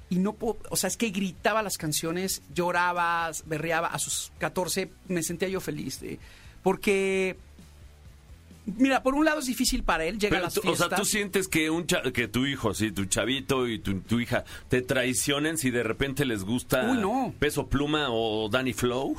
y 0.09 0.17
no 0.19 0.33
po- 0.33 0.57
o 0.69 0.75
sea, 0.77 0.87
es 0.87 0.95
que 0.97 1.09
gritaba 1.09 1.61
las 1.61 1.77
canciones, 1.77 2.41
lloraba, 2.53 3.29
berreaba 3.45 3.87
a 3.87 3.99
sus 3.99 4.31
14, 4.37 4.89
me 5.09 5.21
sentía 5.21 5.49
yo 5.49 5.59
feliz 5.59 5.99
de 5.99 6.17
porque 6.63 7.37
mira, 8.77 9.01
por 9.01 9.15
un 9.15 9.25
lado 9.25 9.39
es 9.39 9.45
difícil 9.45 9.83
para 9.83 10.05
él, 10.05 10.19
llega 10.19 10.37
a 10.37 10.41
las 10.41 10.53
tú- 10.53 10.59
o 10.59 10.63
fiestas. 10.63 10.89
sea, 10.89 10.97
tú 10.97 11.05
sientes 11.05 11.47
que 11.47 11.69
un 11.69 11.87
cha- 11.87 12.03
que 12.11 12.27
tu 12.27 12.45
hijo, 12.45 12.71
así, 12.71 12.91
tu 12.91 13.05
chavito 13.05 13.67
y 13.67 13.79
tu, 13.79 14.01
tu 14.01 14.19
hija 14.19 14.43
te 14.69 14.81
traicionen 14.81 15.57
si 15.57 15.71
de 15.71 15.83
repente 15.83 16.25
les 16.25 16.43
gusta 16.43 16.89
Uy, 16.91 16.97
no. 16.97 17.33
Peso 17.39 17.67
Pluma 17.67 18.07
o 18.09 18.49
Danny 18.49 18.73
Flow. 18.73 19.15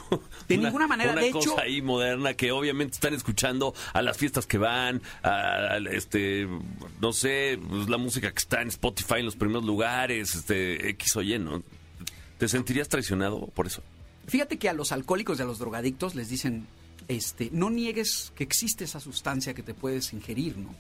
De 0.49 0.57
ninguna 0.59 0.87
manera, 0.87 1.13
Una 1.13 1.23
de 1.23 1.31
cosa 1.31 1.51
hecho- 1.53 1.61
ahí 1.61 1.83
moderna 1.83 2.35
que 2.35 2.53
obviamente 2.53 2.95
están 2.95 3.15
escuchando 3.15 3.75
a 3.93 4.03
las 4.03 4.17
fiestas 4.17 4.47
que 4.47 4.59
van, 4.59 5.01
a, 5.23 5.31
a- 5.31 5.79
este, 5.91 6.47
no 7.01 7.13
sé, 7.13 7.59
pues, 7.69 7.89
la 7.89 7.97
música 7.99 8.31
que 8.31 8.39
está 8.39 8.63
en 8.63 8.69
Spotify 8.69 9.15
en 9.21 9.25
los 9.25 9.37
primeros 9.37 9.65
lugares, 9.65 10.35
este, 10.35 10.91
X 10.91 11.17
o 11.17 11.23
Y, 11.23 11.39
¿no? 11.39 11.63
¿Te 12.39 12.49
sentirías 12.49 12.89
traicionado 12.89 13.47
por 13.49 13.67
eso? 13.67 13.83
Fíjate 14.27 14.59
que 14.59 14.69
a 14.69 14.75
los 14.75 14.93
alcohólicos 14.93 15.39
y 15.39 15.43
a 15.43 15.45
los 15.47 15.59
drogadictos 15.59 16.15
les 16.15 16.29
dicen 16.29 16.67
este, 17.09 17.49
no 17.53 17.71
niegues 17.71 18.33
que 18.37 18.45
existe 18.45 18.85
esa 18.85 19.01
sustancia 19.01 19.55
que 19.55 19.63
te 19.63 19.75
puedes 19.75 20.13
ingerir, 20.13 20.57
¿no? 20.59 20.75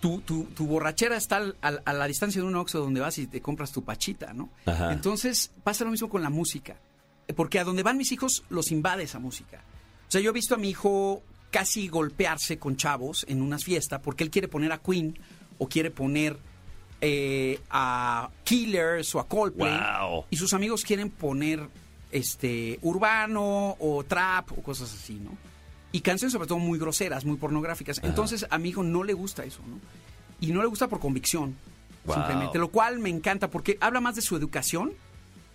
tu, 0.00 0.20
tu, 0.20 0.44
tu 0.44 0.66
borrachera 0.66 1.16
está 1.16 1.36
al- 1.36 1.56
al- 1.62 1.82
a 1.84 1.92
la 1.94 2.06
distancia 2.06 2.40
de 2.42 2.46
un 2.46 2.56
oxo 2.56 2.78
donde 2.80 3.00
vas 3.00 3.16
y 3.18 3.26
te 3.26 3.40
compras 3.40 3.72
tu 3.72 3.82
pachita, 3.84 4.34
¿no? 4.34 4.50
Ajá. 4.66 4.92
Entonces 4.92 5.50
pasa 5.62 5.84
lo 5.84 5.90
mismo 5.90 6.08
con 6.10 6.22
la 6.22 6.28
música. 6.30 6.76
Porque 7.36 7.58
a 7.58 7.64
donde 7.64 7.82
van 7.82 7.96
mis 7.96 8.12
hijos 8.12 8.44
los 8.50 8.70
invade 8.70 9.04
esa 9.04 9.18
música. 9.18 9.62
O 10.06 10.10
sea, 10.10 10.20
yo 10.20 10.28
he 10.28 10.32
visto 10.34 10.54
a 10.54 10.58
mi 10.58 10.68
hijo 10.68 11.22
casi 11.50 11.88
golpearse 11.88 12.58
con 12.58 12.76
chavos 12.76 13.24
en 13.28 13.40
unas 13.40 13.64
fiestas 13.64 14.00
porque 14.02 14.24
él 14.24 14.30
quiere 14.30 14.46
poner 14.48 14.72
a 14.72 14.78
Queen 14.78 15.18
o 15.56 15.68
quiere 15.68 15.90
poner 15.90 16.36
eh, 17.00 17.60
a 17.70 18.28
Killers 18.44 19.14
o 19.14 19.20
a 19.20 19.26
Coldplay. 19.26 19.72
Wow. 19.72 20.26
Y 20.28 20.36
sus 20.36 20.52
amigos 20.52 20.82
quieren 20.84 21.08
poner 21.08 21.66
este 22.14 22.78
urbano 22.82 23.76
o 23.78 24.04
trap 24.04 24.52
o 24.52 24.62
cosas 24.62 24.92
así, 24.94 25.14
¿no? 25.14 25.36
Y 25.92 26.00
canciones 26.00 26.32
sobre 26.32 26.48
todo 26.48 26.58
muy 26.58 26.78
groseras, 26.78 27.24
muy 27.24 27.36
pornográficas. 27.36 28.00
Entonces 28.02 28.46
a 28.50 28.58
mi 28.58 28.70
hijo 28.70 28.82
no 28.82 29.04
le 29.04 29.12
gusta 29.12 29.44
eso, 29.44 29.60
¿no? 29.66 29.78
Y 30.40 30.52
no 30.52 30.60
le 30.62 30.66
gusta 30.68 30.88
por 30.88 31.00
convicción, 31.00 31.54
Wow. 32.06 32.16
simplemente. 32.16 32.58
Lo 32.58 32.68
cual 32.68 32.98
me 32.98 33.08
encanta 33.10 33.48
porque 33.50 33.78
habla 33.80 34.00
más 34.00 34.14
de 34.16 34.22
su 34.22 34.36
educación 34.36 34.92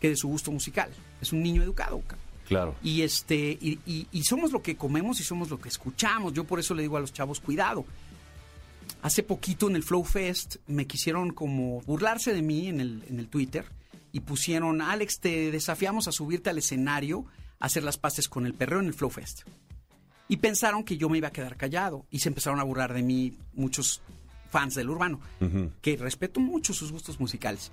que 0.01 0.09
de 0.09 0.15
su 0.15 0.27
gusto 0.27 0.51
musical. 0.51 0.89
Es 1.21 1.31
un 1.33 1.41
niño 1.43 1.61
educado. 1.63 2.01
ca- 2.07 2.17
Claro. 2.47 2.73
Y 2.81 3.03
este 3.03 3.57
y, 3.61 3.79
y- 3.85 4.07
y 4.11 4.23
somos 4.23 4.51
lo 4.51 4.61
que 4.63 4.75
comemos 4.75 5.19
y 5.19 5.23
somos 5.23 5.49
lo 5.51 5.59
que 5.59 5.69
escuchamos. 5.69 6.33
Yo 6.33 6.43
por 6.45 6.59
eso 6.59 6.73
le 6.73 6.81
digo 6.81 6.97
a 6.97 6.99
los 6.99 7.13
chavos, 7.13 7.39
cuidado. 7.39 7.85
Hace 9.01 9.23
poquito 9.23 9.69
en 9.69 9.75
el 9.75 9.83
Flow 9.83 10.03
Fest 10.03 10.57
me 10.67 10.87
quisieron 10.87 11.31
como 11.31 11.81
burlarse 11.81 12.33
de 12.33 12.41
mí 12.41 12.67
en 12.67 12.79
el, 12.81 13.03
en 13.07 13.19
el 13.19 13.27
Twitter 13.27 13.65
y 14.11 14.21
pusieron, 14.21 14.81
Alex, 14.81 15.19
te 15.19 15.51
desafiamos 15.51 16.07
a 16.07 16.11
subirte 16.11 16.49
al 16.49 16.57
escenario 16.57 17.25
a 17.59 17.65
hacer 17.67 17.83
las 17.83 17.97
paces 17.97 18.29
con 18.29 18.45
el 18.45 18.53
perreo 18.53 18.79
en 18.79 18.87
el 18.87 18.93
Flow 18.93 19.09
Fest. 19.09 19.41
y 20.27 20.37
pensaron 20.37 20.83
que 20.83 20.95
yo 20.97 21.09
me 21.09 21.17
iba 21.17 21.29
a 21.29 21.31
quedar 21.31 21.57
callado 21.57 22.05
y 22.11 22.19
se 22.19 22.29
empezaron 22.29 22.59
a 22.59 22.63
burlar 22.63 22.93
de 22.93 23.01
mí 23.01 23.33
muchos 23.53 24.01
fans 24.51 24.75
del 24.75 24.89
urbano, 24.89 25.19
que 25.81 25.97
respeto 25.97 26.39
mucho 26.39 26.73
sus 26.73 26.91
gustos 26.91 27.19
musicales. 27.19 27.71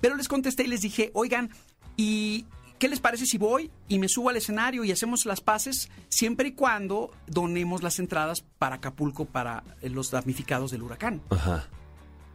Pero 0.00 0.14
les 0.16 0.28
contesté 0.28 0.64
y 0.64 0.66
les 0.68 0.82
dije, 0.82 1.10
oigan, 1.14 1.48
¿y 1.96 2.44
qué 2.78 2.88
les 2.88 3.00
parece 3.00 3.24
si 3.24 3.38
voy 3.38 3.70
y 3.88 3.98
me 3.98 4.08
subo 4.08 4.28
al 4.28 4.36
escenario 4.36 4.84
y 4.84 4.92
hacemos 4.92 5.24
las 5.24 5.40
paces 5.40 5.88
siempre 6.10 6.48
y 6.48 6.52
cuando 6.52 7.10
donemos 7.26 7.82
las 7.82 7.98
entradas 7.98 8.44
para 8.58 8.76
Acapulco 8.76 9.24
para 9.24 9.64
los 9.82 10.10
damnificados 10.10 10.70
del 10.72 10.82
huracán? 10.82 11.22
Ajá. 11.30 11.68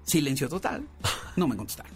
Silencio 0.03 0.49
total. 0.49 0.87
No 1.35 1.47
me 1.47 1.55
contestaron. 1.55 1.93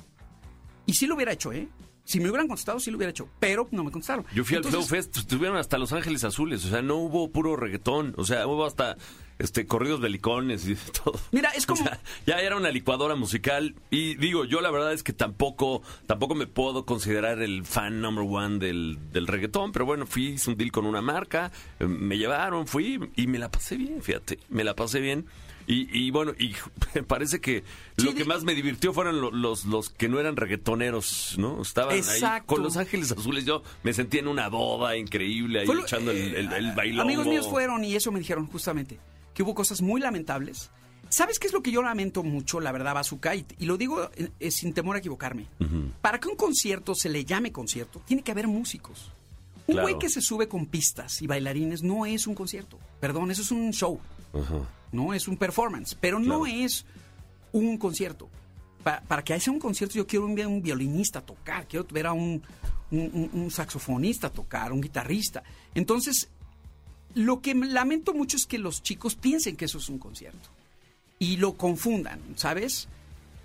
Y 0.85 0.93
sí 0.93 1.05
lo 1.07 1.15
hubiera 1.15 1.31
hecho, 1.31 1.51
¿eh? 1.53 1.67
Si 2.05 2.19
me 2.19 2.27
hubieran 2.27 2.47
contestado, 2.49 2.79
sí 2.81 2.91
lo 2.91 2.97
hubiera 2.97 3.11
hecho, 3.11 3.29
pero 3.39 3.69
no 3.71 3.83
me 3.85 3.89
contestaron. 3.91 4.25
Yo 4.35 4.43
fui 4.43 4.57
al 4.57 4.63
Flow 4.65 4.83
Fest, 4.83 5.17
tuvieron 5.25 5.55
hasta 5.55 5.77
Los 5.77 5.93
Ángeles 5.93 6.25
Azules, 6.25 6.65
o 6.65 6.69
sea, 6.69 6.81
no 6.81 6.97
hubo 6.97 7.31
puro 7.31 7.55
reggaetón, 7.55 8.13
o 8.17 8.25
sea, 8.25 8.45
hubo 8.45 8.65
hasta 8.65 8.97
este 9.39 9.65
corridos 9.65 10.01
belicones 10.01 10.67
y 10.67 10.75
todo. 10.75 11.17
Mira, 11.31 11.51
es 11.51 11.65
como- 11.65 11.81
O 11.81 11.85
sea, 11.85 11.99
ya 12.27 12.41
era 12.41 12.57
una 12.57 12.71
licuadora 12.71 13.15
musical 13.15 13.75
y 13.89 14.15
digo, 14.15 14.43
yo 14.43 14.59
la 14.59 14.69
verdad 14.69 14.91
es 14.91 15.01
que 15.01 15.13
tampoco 15.13 15.81
tampoco 16.05 16.35
me 16.35 16.45
puedo 16.45 16.85
considerar 16.85 17.41
el 17.41 17.63
fan 17.65 18.01
number 18.01 18.25
one 18.29 18.59
del, 18.59 18.99
del 19.13 19.25
reggaetón, 19.25 19.71
pero 19.71 19.85
bueno, 19.85 20.05
fui, 20.05 20.31
hice 20.31 20.49
un 20.49 20.57
deal 20.57 20.73
con 20.73 20.85
una 20.85 21.01
marca, 21.01 21.53
eh, 21.79 21.85
me 21.87 22.17
llevaron, 22.17 22.67
fui 22.67 22.99
y 23.15 23.27
me 23.27 23.39
la 23.39 23.49
pasé 23.49 23.77
bien, 23.77 24.01
fíjate, 24.01 24.39
me 24.49 24.65
la 24.65 24.75
pasé 24.75 24.99
bien. 24.99 25.25
Y, 25.65 25.87
y 25.97 26.11
bueno, 26.11 26.33
y 26.37 26.53
me 26.93 27.03
parece 27.07 27.39
que 27.39 27.63
Sí, 27.97 28.05
lo 28.05 28.13
que 28.13 28.25
más 28.25 28.43
me 28.43 28.53
divirtió 28.55 28.91
fueron 28.93 29.21
lo- 29.21 29.31
los, 29.31 29.65
los 29.65 29.89
que 29.89 30.09
no 30.09 30.19
eran 30.19 30.35
reggaetoneros, 30.35 31.35
¿no? 31.37 31.61
Estaban 31.61 31.93
ahí 31.95 32.41
con 32.45 32.63
Los 32.63 32.77
Ángeles 32.77 33.11
Azules. 33.11 33.45
Yo 33.45 33.63
me 33.83 33.93
sentía 33.93 34.19
en 34.19 34.27
una 34.27 34.49
boda 34.49 34.97
increíble 34.97 35.61
ahí 35.61 35.67
lo- 35.67 35.81
echando 35.83 36.11
el, 36.11 36.17
eh, 36.35 36.39
el, 36.41 36.53
el 36.53 36.71
bailongo. 36.73 37.01
Amigos 37.03 37.27
míos 37.27 37.47
fueron 37.47 37.83
y 37.83 37.95
eso 37.95 38.11
me 38.11 38.19
dijeron 38.19 38.47
justamente, 38.47 38.99
que 39.33 39.43
hubo 39.43 39.53
cosas 39.55 39.81
muy 39.81 40.01
lamentables. 40.01 40.69
¿Sabes 41.09 41.37
qué 41.37 41.45
es 41.47 41.53
lo 41.53 41.61
que 41.61 41.71
yo 41.71 41.83
lamento 41.83 42.23
mucho, 42.23 42.59
la 42.59 42.71
verdad, 42.71 42.95
Bazooka? 42.95 43.35
Y, 43.35 43.45
y 43.59 43.65
lo 43.65 43.77
digo 43.77 44.09
eh, 44.15 44.29
eh, 44.39 44.49
sin 44.51 44.73
temor 44.73 44.95
a 44.95 44.99
equivocarme. 44.99 45.45
Para 46.01 46.19
que 46.19 46.27
un 46.27 46.35
concierto 46.35 46.95
se 46.95 47.07
le 47.09 47.23
llame 47.23 47.51
concierto, 47.51 48.01
tiene 48.05 48.23
que 48.23 48.31
haber 48.31 48.47
músicos. 48.47 49.11
Un 49.67 49.75
Claro. 49.75 49.83
güey 49.87 49.99
que 49.99 50.09
se 50.09 50.19
sube 50.21 50.47
con 50.49 50.65
pistas 50.65 51.21
y 51.21 51.27
bailarines 51.27 51.83
no 51.83 52.05
es 52.05 52.25
un 52.27 52.35
concierto. 52.35 52.79
Perdón, 52.99 53.31
eso 53.31 53.43
es 53.43 53.51
un 53.51 53.71
show. 53.71 53.99
Ajá. 54.33 54.59
No 54.91 55.13
es 55.13 55.27
un 55.27 55.37
performance, 55.37 55.95
pero 55.99 56.19
no 56.19 56.45
es 56.45 56.85
un 57.51 57.77
concierto. 57.77 58.29
Pa- 58.83 59.01
para 59.01 59.23
que 59.23 59.39
sea 59.39 59.53
un 59.53 59.59
concierto 59.59 59.95
yo 59.95 60.05
quiero 60.07 60.27
ver 60.33 60.47
un 60.47 60.61
violinista 60.61 61.21
tocar, 61.21 61.67
quiero 61.67 61.85
ver 61.91 62.07
a 62.07 62.13
un, 62.13 62.41
un- 62.91 63.49
saxofonista 63.51 64.29
tocar, 64.29 64.71
un 64.73 64.81
guitarrista. 64.81 65.43
Entonces, 65.73 66.29
lo 67.15 67.41
que 67.41 67.55
me 67.55 67.67
lamento 67.67 68.13
mucho 68.13 68.37
es 68.37 68.45
que 68.45 68.57
los 68.57 68.81
chicos 68.83 69.15
piensen 69.15 69.55
que 69.55 69.65
eso 69.65 69.77
es 69.77 69.87
un 69.89 69.99
concierto 69.99 70.49
y 71.19 71.37
lo 71.37 71.53
confundan, 71.53 72.19
¿sabes? 72.35 72.87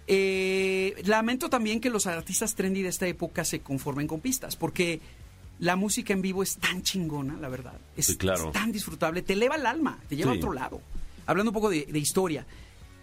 Eh, 0.07 0.95
lamento 1.05 1.51
también 1.51 1.81
que 1.81 1.91
los 1.91 2.07
artistas 2.07 2.55
trendy 2.55 2.83
de 2.83 2.89
esta 2.89 3.07
época 3.07 3.45
se 3.45 3.61
conformen 3.61 4.07
con 4.07 4.21
pistas, 4.21 4.57
porque 4.57 5.01
la 5.61 5.77
música 5.77 6.13
en 6.13 6.23
vivo 6.23 6.43
es 6.43 6.57
tan 6.59 6.83
chingona, 6.83 7.37
la 7.41 7.49
verdad. 7.49 7.75
Es, 7.97 8.07
Sí, 8.07 8.17
claro. 8.17 8.47
es 8.49 8.53
tan 8.53 8.71
disfrutable, 8.73 9.23
te 9.23 9.33
eleva 9.33 9.57
el 9.57 9.67
alma, 9.67 9.99
te 10.09 10.17
lleva 10.17 10.33
Sí. 10.33 10.39
a 10.39 10.41
otro 10.41 10.53
lado. 10.53 10.81
Hablando 11.27 11.51
un 11.51 11.55
poco 11.55 11.69
de, 11.71 11.85
de 11.87 11.99
historia, 11.99 12.47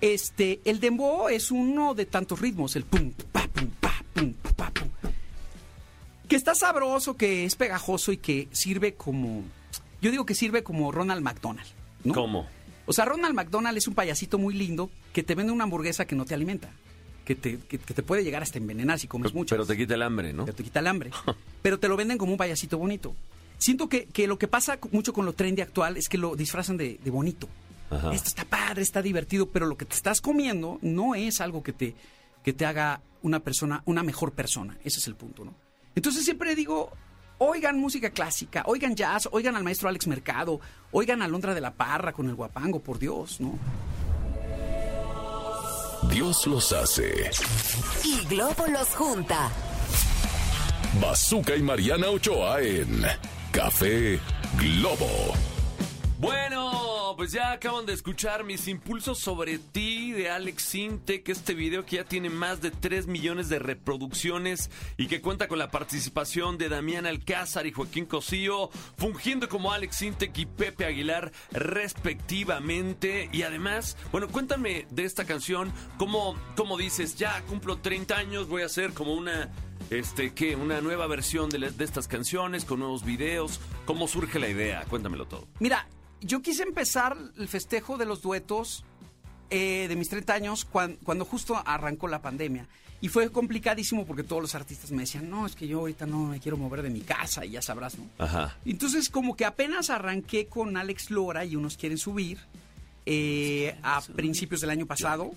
este, 0.02 0.62
el 0.66 0.80
dembow 0.80 1.30
es 1.30 1.52
uno 1.52 1.94
de 1.94 2.06
tantos 2.06 2.40
ritmos, 2.40 2.76
el 2.76 2.84
pum, 2.84 3.12
pa, 3.32 3.48
pum, 3.48 3.70
pa, 3.80 3.94
pum, 4.14 4.34
pa, 4.56 4.72
pum. 4.72 4.88
Que 6.28 6.36
está 6.36 6.56
sabroso, 6.56 7.16
que 7.16 7.46
es 7.46 7.56
pegajoso 7.56 8.12
y 8.12 8.18
que 8.18 8.48
sirve 8.52 8.96
como, 8.96 9.44
yo 10.02 10.12
digo 10.12 10.26
que 10.26 10.34
sirve 10.36 10.64
como 10.64 10.92
Ronald 10.92 11.22
McDonald. 11.22 11.68
¿no? 12.04 12.14
¿Cómo? 12.14 12.48
O 12.88 12.94
sea, 12.94 13.06
Ronald 13.06 13.36
McDonald 13.36 13.78
es 13.78 13.88
un 13.88 13.96
payasito 13.96 14.38
muy 14.38 14.54
lindo 14.54 14.90
que 15.14 15.24
te 15.24 15.36
vende 15.36 15.52
una 15.52 15.64
hamburguesa 15.66 16.06
que 16.06 16.16
no 16.16 16.26
te 16.26 16.34
alimenta. 16.34 16.70
Que 17.26 17.34
te, 17.36 17.58
que, 17.58 17.80
que 17.80 17.94
te 17.96 18.04
puede 18.04 18.24
llegar 18.24 18.44
hasta 18.44 18.60
envenenar 18.60 19.00
si 19.00 19.08
comes 19.08 19.34
mucho. 19.34 19.56
Pero 19.56 19.66
te 19.66 19.76
quita 19.76 19.96
el 19.96 20.04
hambre, 20.04 20.32
¿no? 20.34 20.46
Pero 20.46 20.56
te 20.58 20.64
quita 20.64 20.80
el 20.82 20.88
hambre. 20.88 21.10
pero 21.66 21.80
te 21.80 21.88
lo 21.88 21.98
venden 21.98 22.20
como 22.20 22.32
un 22.32 22.38
payasito 22.38 22.78
bonito. 22.78 23.16
Siento 23.58 23.90
que, 23.90 24.06
que 24.06 24.28
lo 24.28 24.38
que 24.38 24.48
pasa 24.48 24.78
mucho 24.92 25.14
con 25.14 25.26
lo 25.26 25.34
trendy 25.34 25.64
actual 25.64 25.98
es 25.98 26.10
que 26.10 26.20
lo 26.20 26.36
disfrazan 26.36 26.78
de, 26.78 27.00
de 27.04 27.10
bonito. 27.10 27.50
Ajá. 27.90 28.14
Esto 28.14 28.28
está 28.28 28.46
padre, 28.46 28.84
está 28.84 29.02
divertido, 29.02 29.50
pero 29.50 29.66
lo 29.66 29.76
que 29.76 29.86
te 29.86 29.96
estás 29.96 30.22
comiendo 30.22 30.78
no 30.84 31.16
es 31.16 31.42
algo 31.42 31.64
que 31.64 31.74
te, 31.74 31.96
que 32.44 32.54
te 32.54 32.68
haga 32.68 33.02
una 33.24 33.40
persona, 33.40 33.82
una 33.86 34.04
mejor 34.04 34.34
persona. 34.34 34.78
Ese 34.84 35.00
es 35.00 35.08
el 35.08 35.16
punto, 35.16 35.44
¿no? 35.44 35.56
Entonces 35.96 36.24
siempre 36.24 36.54
digo, 36.54 36.92
oigan 37.40 37.80
música 37.80 38.12
clásica, 38.12 38.62
oigan 38.68 38.96
jazz, 38.96 39.28
oigan 39.32 39.56
al 39.56 39.64
maestro 39.64 39.90
Alex 39.90 40.06
Mercado, 40.06 40.60
oigan 40.92 41.24
a 41.24 41.28
Londra 41.28 41.56
de 41.56 41.62
la 41.62 41.74
Parra 41.74 42.14
con 42.14 42.30
el 42.30 42.36
guapango, 42.36 42.80
por 42.80 43.00
Dios, 43.00 43.42
¿no? 43.42 43.58
Dios 46.12 46.46
los 46.46 46.72
hace. 46.74 47.32
Y 48.04 48.24
Globo 48.28 48.68
los 48.68 48.90
junta. 48.90 49.50
Bazooka 51.02 51.56
y 51.56 51.62
Mariana 51.62 52.10
Ochoa 52.10 52.62
en 52.62 53.04
Café 53.52 54.20
Globo. 54.58 55.34
Bueno, 56.18 57.14
pues 57.18 57.34
ya 57.34 57.52
acaban 57.52 57.86
de 57.86 57.94
escuchar 57.94 58.46
mis 58.46 58.68
impulsos 58.70 59.20
sobre 59.20 59.58
ti 59.58 60.14
de 60.14 60.30
Alex 60.30 60.64
Sintek, 60.64 61.28
este 61.28 61.54
video 61.54 61.86
que 61.86 61.98
ya 61.98 62.06
tiene 62.06 62.30
más 62.30 62.62
de 62.62 62.72
3 62.72 63.08
millones 63.08 63.50
de 63.50 63.60
reproducciones 63.60 64.70
y 64.98 65.08
que 65.08 65.20
cuenta 65.20 65.50
con 65.50 65.60
la 65.60 65.70
participación 65.70 66.58
de 66.58 66.70
Damián 66.70 67.06
Alcázar 67.06 67.68
y 67.68 67.74
Joaquín 67.74 68.06
Cosío, 68.06 68.70
fungiendo 68.98 69.50
como 69.50 69.74
Alex 69.74 69.98
Sintek 69.98 70.38
y 70.38 70.46
Pepe 70.46 70.86
Aguilar 70.86 71.34
respectivamente. 71.52 73.30
Y 73.34 73.42
además, 73.42 73.98
bueno, 74.12 74.30
cuéntame 74.30 74.88
de 74.92 75.04
esta 75.04 75.26
canción, 75.26 75.74
cómo, 75.98 76.36
cómo 76.56 76.78
dices, 76.78 77.18
ya 77.18 77.42
cumplo 77.42 77.78
30 77.78 78.18
años, 78.18 78.48
voy 78.48 78.62
a 78.62 78.68
hacer 78.68 78.94
como 78.94 79.14
una 79.14 79.52
este, 79.90 80.34
¿qué? 80.34 80.56
Una 80.56 80.82
nueva 80.82 81.08
versión 81.08 81.50
de, 81.50 81.72
estas 81.84 82.08
canciones 82.08 82.66
con 82.66 82.80
nuevos 82.80 83.04
videos. 83.06 83.60
¿Cómo 83.86 84.08
surge 84.08 84.40
la 84.40 84.50
idea? 84.50 84.84
Cuéntamelo 84.90 85.26
todo. 85.26 85.48
Mira, 85.60 85.88
yo 86.22 86.42
quise 86.42 86.64
empezar 86.64 87.16
el 87.38 87.48
festejo 87.48 87.98
de 87.98 88.06
los 88.06 88.22
duetos 88.22 88.84
eh, 89.50 89.86
de 89.88 89.96
mis 89.96 90.10
30 90.10 90.34
años 90.34 90.66
cuan- 90.66 90.98
cuando 91.04 91.26
justo 91.26 91.62
arrancó 91.66 92.08
la 92.08 92.22
pandemia. 92.22 92.68
Y 93.02 93.10
fue 93.10 93.30
complicadísimo 93.32 94.06
porque 94.08 94.24
todos 94.24 94.42
los 94.42 94.56
artistas 94.56 94.90
me 94.92 95.02
decían, 95.04 95.30
no, 95.30 95.46
es 95.46 95.56
que 95.56 95.68
yo 95.68 95.80
ahorita 95.80 96.06
no 96.08 96.26
me 96.26 96.40
quiero 96.40 96.58
mover 96.58 96.82
de 96.82 96.90
mi 96.90 97.02
casa 97.02 97.46
y 97.46 97.52
ya 97.52 97.62
sabrás, 97.62 97.98
¿no? 98.00 98.06
Ajá. 98.18 98.58
Entonces, 98.66 99.10
como 99.10 99.36
que 99.36 99.46
apenas 99.46 99.90
arranqué 99.92 100.48
con 100.48 100.76
Alex 100.78 101.12
Lora 101.12 101.46
y 101.46 101.56
unos 101.56 101.78
quieren 101.78 101.98
subir 102.00 102.40
eh, 103.06 103.78
a 103.84 104.02
principios 104.02 104.62
del 104.62 104.72
año 104.72 104.88
pasado. 104.88 105.32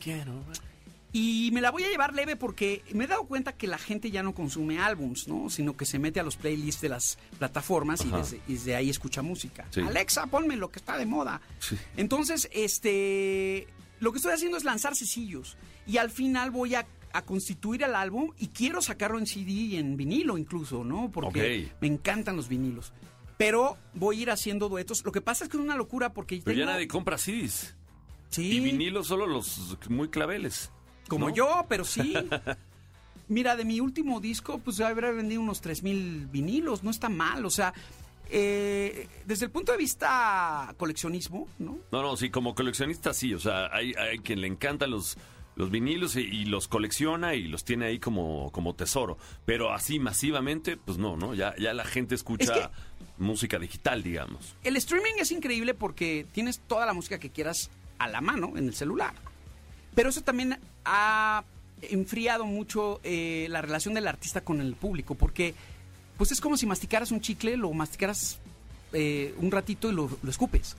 Y 1.13 1.51
me 1.55 1.63
la 1.63 1.71
voy 1.71 1.85
a 1.85 1.89
llevar 1.89 2.13
leve 2.15 2.37
porque 2.37 2.83
me 2.93 3.05
he 3.05 3.07
dado 3.07 3.25
cuenta 3.25 3.53
que 3.55 3.67
la 3.67 3.79
gente 3.79 4.11
ya 4.11 4.23
no 4.23 4.35
consume 4.35 4.79
álbums, 4.79 5.27
¿no? 5.27 5.49
Sino 5.49 5.75
que 5.77 5.87
se 5.87 5.99
mete 5.99 6.21
a 6.21 6.23
los 6.23 6.37
playlists 6.37 6.83
de 6.83 6.91
las 6.91 7.19
plataformas 7.39 8.05
y 8.05 8.11
desde, 8.11 8.41
y 8.47 8.53
desde 8.55 8.77
ahí 8.77 8.91
escucha 8.91 9.23
música. 9.23 9.67
Sí. 9.71 9.81
Alexa, 9.81 10.27
ponme 10.27 10.57
lo 10.57 10.71
que 10.71 10.79
está 10.79 10.99
de 10.99 11.07
moda. 11.07 11.41
Sí. 11.61 11.77
Entonces, 11.97 12.49
este, 12.53 13.67
lo 14.01 14.13
que 14.13 14.19
estoy 14.19 14.33
haciendo 14.33 14.59
es 14.59 14.65
lanzar 14.65 14.95
sencillos 14.97 15.57
y 15.87 15.97
al 15.97 16.11
final 16.11 16.51
voy 16.51 16.75
a, 16.75 16.87
a 17.15 17.23
constituir 17.23 17.83
el 17.85 17.95
álbum 17.95 18.33
y 18.39 18.49
quiero 18.49 18.83
sacarlo 18.83 19.19
en 19.19 19.27
CD 19.27 19.51
y 19.51 19.77
en 19.77 19.97
vinilo 19.97 20.37
incluso, 20.37 20.85
¿no? 20.85 21.11
Porque 21.11 21.71
me 21.81 21.87
encantan 21.89 22.37
los 22.37 22.49
vinilos. 22.49 22.93
Pero 23.39 23.79
voy 23.95 24.19
a 24.19 24.23
ir 24.23 24.31
haciendo 24.31 24.69
duetos. 24.69 25.03
Lo 25.05 25.13
que 25.13 25.21
pasa 25.23 25.45
es 25.45 25.51
que 25.51 25.57
es 25.57 25.63
una 25.63 25.77
locura 25.77 26.13
porque 26.13 26.43
Pero 26.45 26.55
ya 26.55 26.65
tengo- 26.65 26.73
nadie 26.73 26.89
compra 26.89 27.17
CDs. 27.17 27.75
Sí. 28.31 28.57
Y 28.57 28.61
vinilo 28.61 29.03
solo 29.05 29.27
los 29.27 29.79
muy 29.89 30.09
claveles. 30.11 30.71
Como 31.09 31.29
¿no? 31.31 31.35
yo, 31.35 31.67
pero 31.69 31.85
sí. 31.85 32.15
Mira, 33.29 33.57
de 33.57 33.65
mi 33.65 33.81
último 33.81 34.21
disco, 34.21 34.59
pues 34.59 34.81
habrá 34.81 35.11
vendido 35.11 35.41
unos 35.43 35.61
3000 35.61 36.29
vinilos, 36.29 36.83
no 36.83 36.91
está 36.91 37.09
mal, 37.11 37.45
o 37.45 37.51
sea, 37.51 37.75
eh, 38.31 39.07
desde 39.27 39.47
el 39.47 39.51
punto 39.51 39.73
de 39.73 39.79
vista 39.79 40.75
coleccionismo, 40.79 41.47
¿no? 41.59 41.79
No, 41.93 42.03
no, 42.03 42.17
sí, 42.17 42.31
como 42.31 42.55
coleccionista 42.55 43.13
sí. 43.13 43.35
O 43.35 43.39
sea, 43.39 43.69
hay, 43.73 43.93
hay 43.95 44.19
quien 44.21 44.41
le 44.41 44.47
encantan 44.47 44.91
los, 44.91 45.17
los 45.57 45.71
vinilos 45.71 46.17
y, 46.17 46.21
y 46.21 46.45
los 46.47 46.69
colecciona 46.69 47.35
y 47.35 47.49
los 47.49 47.65
tiene 47.65 47.87
ahí 47.87 47.99
como, 47.99 48.51
como 48.53 48.75
tesoro. 48.75 49.19
Pero 49.45 49.73
así 49.73 49.99
masivamente, 49.99 50.77
pues 50.77 50.97
no, 50.99 51.17
¿no? 51.17 51.35
Ya, 51.35 51.55
ya 51.59 51.75
la 51.75 51.85
gente 51.85 52.15
escucha 52.15 52.45
Es 52.45 52.51
que- 52.69 52.69
música 53.19 53.59
digital, 53.59 54.03
digamos. 54.03 54.55
El 54.63 54.77
streaming 54.77 55.15
es 55.19 55.33
increíble 55.33 55.75
porque 55.75 56.27
tienes 56.33 56.61
toda 56.61 56.87
la 56.87 56.93
música 56.95 57.19
que 57.19 57.31
quieras 57.31 57.71
a 57.99 58.09
la 58.09 58.21
mano 58.21 58.53
en 58.57 58.69
el 58.69 58.75
celular. 58.75 59.13
Pero 59.95 60.11
eso 60.11 60.21
también 60.23 60.59
ha 60.89 61.45
enfriado 61.83 62.47
mucho 62.47 63.01
eh, 63.05 63.47
la 63.51 63.61
relación 63.61 63.95
del 63.95 64.09
artista 64.09 64.41
con 64.41 64.61
el 64.61 64.75
público, 64.75 65.15
porque 65.15 65.55
pues 66.17 66.33
es 66.33 66.41
como 66.41 66.57
si 66.57 66.67
masticaras 66.67 67.13
un 67.13 67.21
chicle, 67.21 67.57
lo 67.57 67.73
masticaras 67.73 68.39
eh, 68.93 69.35
un 69.39 69.51
ratito 69.51 69.91
y 69.91 69.95
lo, 69.95 70.11
lo 70.23 70.31
escupes. 70.31 70.77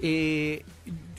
Eh, 0.00 0.64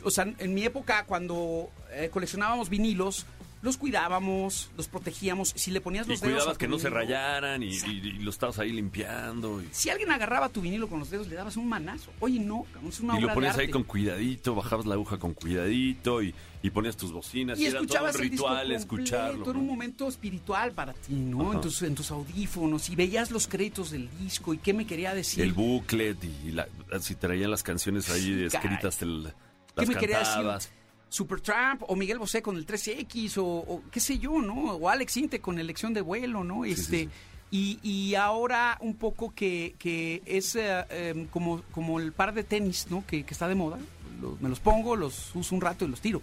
o 0.03 0.11
sea, 0.11 0.31
en 0.37 0.53
mi 0.53 0.63
época, 0.63 1.05
cuando 1.05 1.69
coleccionábamos 2.11 2.69
vinilos, 2.69 3.25
los 3.63 3.77
cuidábamos, 3.77 4.69
los 4.77 4.87
protegíamos. 4.87 5.53
Si 5.55 5.71
le 5.71 5.81
ponías 5.81 6.05
Y 6.05 6.11
los 6.11 6.21
dedos. 6.21 6.33
cuidabas 6.33 6.49
a 6.49 6.53
tu 6.53 6.59
que 6.59 6.67
no 6.67 6.77
se 6.77 6.89
vinilo, 6.89 6.99
rayaran 6.99 7.63
y, 7.63 7.69
y- 7.69 7.89
y 7.89 8.11
lo 8.19 8.29
estabas 8.29 8.59
ahí 8.59 8.71
limpiando. 8.71 9.61
Y, 9.63 9.67
Si 9.71 9.89
alguien 9.89 10.11
agarraba 10.11 10.49
tu 10.49 10.61
vinilo 10.61 10.87
con 10.87 10.99
los 10.99 11.09
dedos, 11.09 11.27
le 11.27 11.35
dabas 11.35 11.57
un 11.57 11.67
manazo. 11.67 12.11
Oye, 12.19 12.39
no, 12.39 12.65
es 12.87 12.99
una 12.99 13.17
y 13.17 13.21
lo 13.21 13.25
obra 13.27 13.31
de 13.31 13.35
ponías 13.35 13.55
ahí 13.55 13.61
arte. 13.61 13.71
con 13.71 13.83
cuidadito, 13.83 14.53
bajabas 14.53 14.85
la 14.85 14.93
aguja 14.95 15.17
con 15.17 15.33
cuidadito 15.33 16.21
y, 16.21 16.35
y 16.61 16.69
ponías 16.69 16.97
tus 16.97 17.11
bocinas. 17.11 17.57
y 17.57 17.63
era 17.65 17.73
todo 17.73 17.79
un 17.81 17.85
escuchabas 17.85 18.15
el 18.15 18.21
ritual 18.21 18.57
completo, 18.57 18.79
escucharlo. 18.81 19.49
Era 19.49 19.59
un 19.59 19.67
momento 19.67 20.07
espiritual 20.09 20.71
para 20.73 20.93
ti, 20.93 21.13
¿no? 21.13 21.43
Ajá. 21.47 21.53
En 21.55 21.61
tus, 21.61 21.81
en 21.83 21.95
tus 21.95 22.11
audífonos 22.11 22.89
y 22.89 22.95
veías 22.97 23.31
los 23.31 23.47
créditos 23.47 23.91
del 23.91 24.09
disco 24.19 24.53
y 24.53 24.57
qué 24.57 24.73
me 24.73 24.85
quería 24.85 25.13
decir. 25.15 25.41
El 25.43 25.53
booklet 25.53 26.17
y 26.45 26.51
la- 26.51 26.67
si 26.99 27.15
traían 27.15 27.49
las 27.49 27.63
canciones 27.63 28.09
ahí 28.09 28.43
escritas, 28.43 28.97
te 28.97 29.05
l- 29.05 29.29
¿Qué 29.29 29.81
las 29.81 29.87
me 29.87 29.95
quería 29.95 30.19
decir? 30.19 30.73
Cantabas. 31.13 31.43
Supertramp 31.43 31.83
o 31.87 31.95
Miguel 31.95 32.19
Bosé 32.19 32.41
con 32.41 32.57
el 32.57 32.65
13X 32.65 33.37
o, 33.37 33.45
o 33.45 33.81
qué 33.91 33.99
sé 33.99 34.17
yo, 34.19 34.41
¿no? 34.41 34.53
O 34.75 34.89
Alex 34.89 35.17
Inte 35.17 35.39
con 35.39 35.59
elección 35.59 35.93
de 35.93 36.01
vuelo, 36.01 36.43
¿no? 36.43 36.65
Este 36.65 37.03
sí, 37.03 37.09
Y, 37.51 37.79
y 37.83 38.15
ahora 38.15 38.77
un 38.81 38.95
poco 38.95 39.31
que, 39.35 39.75
que 39.77 40.21
es 40.25 40.55
eh, 40.55 40.85
em, 40.89 41.27
como, 41.27 41.61
como 41.71 41.99
el 41.99 42.11
par 42.11 42.33
de 42.33 42.43
tenis, 42.43 42.87
¿no? 42.89 43.05
Que, 43.05 43.23
que 43.23 43.33
está 43.33 43.47
de 43.47 43.53
moda. 43.55 43.77
Los- 44.21 44.41
me 44.41 44.49
los 44.49 44.59
pongo, 44.59 44.95
los 44.95 45.35
uso 45.35 45.53
un 45.53 45.61
rato 45.61 45.85
y 45.85 45.87
los 45.87 46.01
tiro. 46.01 46.21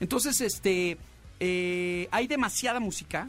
Entonces, 0.00 0.40
este, 0.40 0.96
eh, 1.38 2.08
hay 2.10 2.26
demasiada 2.26 2.80
música, 2.80 3.28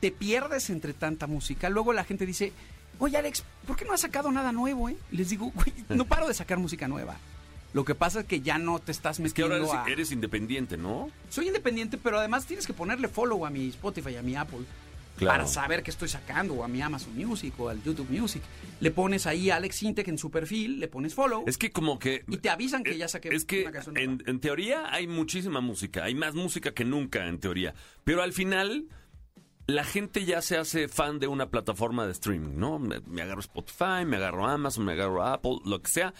te 0.00 0.10
pierdes 0.10 0.70
entre 0.70 0.92
tanta 0.92 1.28
música. 1.28 1.68
Luego 1.70 1.92
la 1.92 2.02
gente 2.02 2.26
dice, 2.26 2.52
oye 2.98 3.16
Alex, 3.16 3.44
¿por 3.64 3.76
qué 3.76 3.84
no 3.84 3.92
has 3.92 4.00
sacado 4.00 4.32
nada 4.32 4.50
nuevo, 4.50 4.88
eh? 4.88 4.96
Y 5.12 5.16
les 5.18 5.28
digo, 5.30 5.52
güey, 5.54 5.72
no 5.90 6.04
paro 6.04 6.26
de 6.26 6.34
sacar 6.34 6.58
música 6.58 6.88
nueva. 6.88 7.16
Lo 7.72 7.84
que 7.84 7.94
pasa 7.94 8.20
es 8.20 8.26
que 8.26 8.40
ya 8.40 8.58
no 8.58 8.78
te 8.78 8.92
estás 8.92 9.20
Es 9.20 9.32
que 9.34 9.42
metiendo 9.42 9.66
ahora 9.66 9.82
eres, 9.82 9.88
a... 9.88 9.92
eres 9.92 10.12
independiente, 10.12 10.76
¿no? 10.76 11.10
Soy 11.28 11.48
independiente, 11.48 11.98
pero 11.98 12.18
además 12.18 12.46
tienes 12.46 12.66
que 12.66 12.72
ponerle 12.72 13.08
follow 13.08 13.44
a 13.44 13.50
mi 13.50 13.68
Spotify, 13.68 14.16
a 14.16 14.22
mi 14.22 14.36
Apple. 14.36 14.60
Claro. 15.18 15.38
Para 15.38 15.48
saber 15.48 15.82
qué 15.82 15.90
estoy 15.90 16.08
sacando, 16.08 16.54
o 16.54 16.64
a 16.64 16.68
mi 16.68 16.80
Amazon 16.80 17.14
Music, 17.16 17.52
o 17.58 17.68
al 17.68 17.82
YouTube 17.82 18.08
Music. 18.08 18.40
Le 18.78 18.92
pones 18.92 19.26
ahí 19.26 19.50
a 19.50 19.56
Alex 19.56 19.82
Intec 19.82 20.06
en 20.06 20.16
su 20.16 20.30
perfil, 20.30 20.78
le 20.78 20.86
pones 20.86 21.12
follow. 21.12 21.42
Es 21.48 21.58
que 21.58 21.72
como 21.72 21.98
que... 21.98 22.24
Y 22.28 22.36
te 22.36 22.50
avisan 22.50 22.84
que 22.84 22.92
eh, 22.92 22.98
ya 22.98 23.08
saqué 23.08 23.34
Es 23.34 23.44
que 23.44 23.62
una 23.62 23.72
canción 23.72 23.96
en, 23.98 24.22
en 24.26 24.38
teoría 24.38 24.92
hay 24.92 25.08
muchísima 25.08 25.60
música, 25.60 26.04
hay 26.04 26.14
más 26.14 26.36
música 26.36 26.72
que 26.72 26.84
nunca 26.84 27.26
en 27.26 27.40
teoría, 27.40 27.74
pero 28.04 28.22
al 28.22 28.32
final 28.32 28.86
la 29.66 29.82
gente 29.82 30.24
ya 30.24 30.40
se 30.40 30.56
hace 30.56 30.86
fan 30.86 31.18
de 31.18 31.26
una 31.26 31.50
plataforma 31.50 32.06
de 32.06 32.12
streaming, 32.12 32.56
¿no? 32.56 32.78
Me, 32.78 33.00
me 33.00 33.20
agarro 33.20 33.40
Spotify, 33.40 34.04
me 34.06 34.16
agarro 34.18 34.46
Amazon, 34.46 34.84
me 34.84 34.92
agarro 34.92 35.24
Apple, 35.24 35.58
lo 35.64 35.82
que 35.82 35.90
sea, 35.90 36.14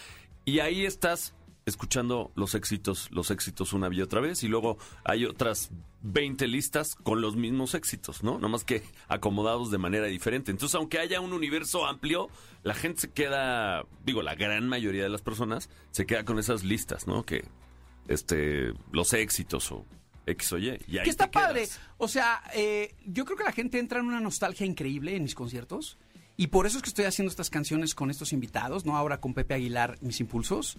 y 0.44 0.58
ahí 0.58 0.84
estás 0.84 1.34
escuchando 1.68 2.32
los 2.34 2.54
éxitos, 2.54 3.08
los 3.10 3.30
éxitos 3.30 3.72
una 3.72 3.88
y 3.92 4.02
otra 4.02 4.20
vez, 4.20 4.42
y 4.42 4.48
luego 4.48 4.78
hay 5.04 5.24
otras 5.24 5.70
20 6.02 6.46
listas 6.46 6.94
con 6.94 7.20
los 7.20 7.36
mismos 7.36 7.74
éxitos, 7.74 8.22
¿no? 8.22 8.38
Nomás 8.38 8.64
que 8.64 8.82
acomodados 9.08 9.70
de 9.70 9.78
manera 9.78 10.06
diferente. 10.06 10.50
Entonces, 10.50 10.74
aunque 10.74 10.98
haya 10.98 11.20
un 11.20 11.32
universo 11.32 11.86
amplio, 11.86 12.28
la 12.62 12.74
gente 12.74 13.02
se 13.02 13.10
queda, 13.10 13.84
digo, 14.04 14.22
la 14.22 14.34
gran 14.34 14.68
mayoría 14.68 15.02
de 15.02 15.08
las 15.08 15.22
personas 15.22 15.70
se 15.90 16.06
queda 16.06 16.24
con 16.24 16.38
esas 16.38 16.64
listas, 16.64 17.06
¿no? 17.06 17.24
Que, 17.24 17.44
este, 18.08 18.72
los 18.90 19.12
éxitos 19.12 19.70
o 19.70 19.84
X 20.26 20.52
o 20.52 20.58
Y. 20.58 20.80
y 20.86 20.98
ahí 20.98 21.04
que 21.04 21.10
está 21.10 21.26
te 21.26 21.32
padre. 21.32 21.68
O 21.98 22.08
sea, 22.08 22.42
eh, 22.54 22.94
yo 23.06 23.24
creo 23.24 23.36
que 23.36 23.44
la 23.44 23.52
gente 23.52 23.78
entra 23.78 24.00
en 24.00 24.06
una 24.06 24.20
nostalgia 24.20 24.66
increíble 24.66 25.14
en 25.16 25.22
mis 25.22 25.34
conciertos. 25.34 25.98
Y 26.36 26.48
por 26.48 26.66
eso 26.66 26.76
es 26.78 26.82
que 26.84 26.90
estoy 26.90 27.04
haciendo 27.04 27.30
estas 27.30 27.50
canciones 27.50 27.94
con 27.94 28.10
estos 28.10 28.32
invitados, 28.32 28.86
¿no? 28.86 28.96
Ahora 28.96 29.20
con 29.20 29.34
Pepe 29.34 29.54
Aguilar, 29.54 29.98
Mis 30.00 30.20
Impulsos. 30.20 30.78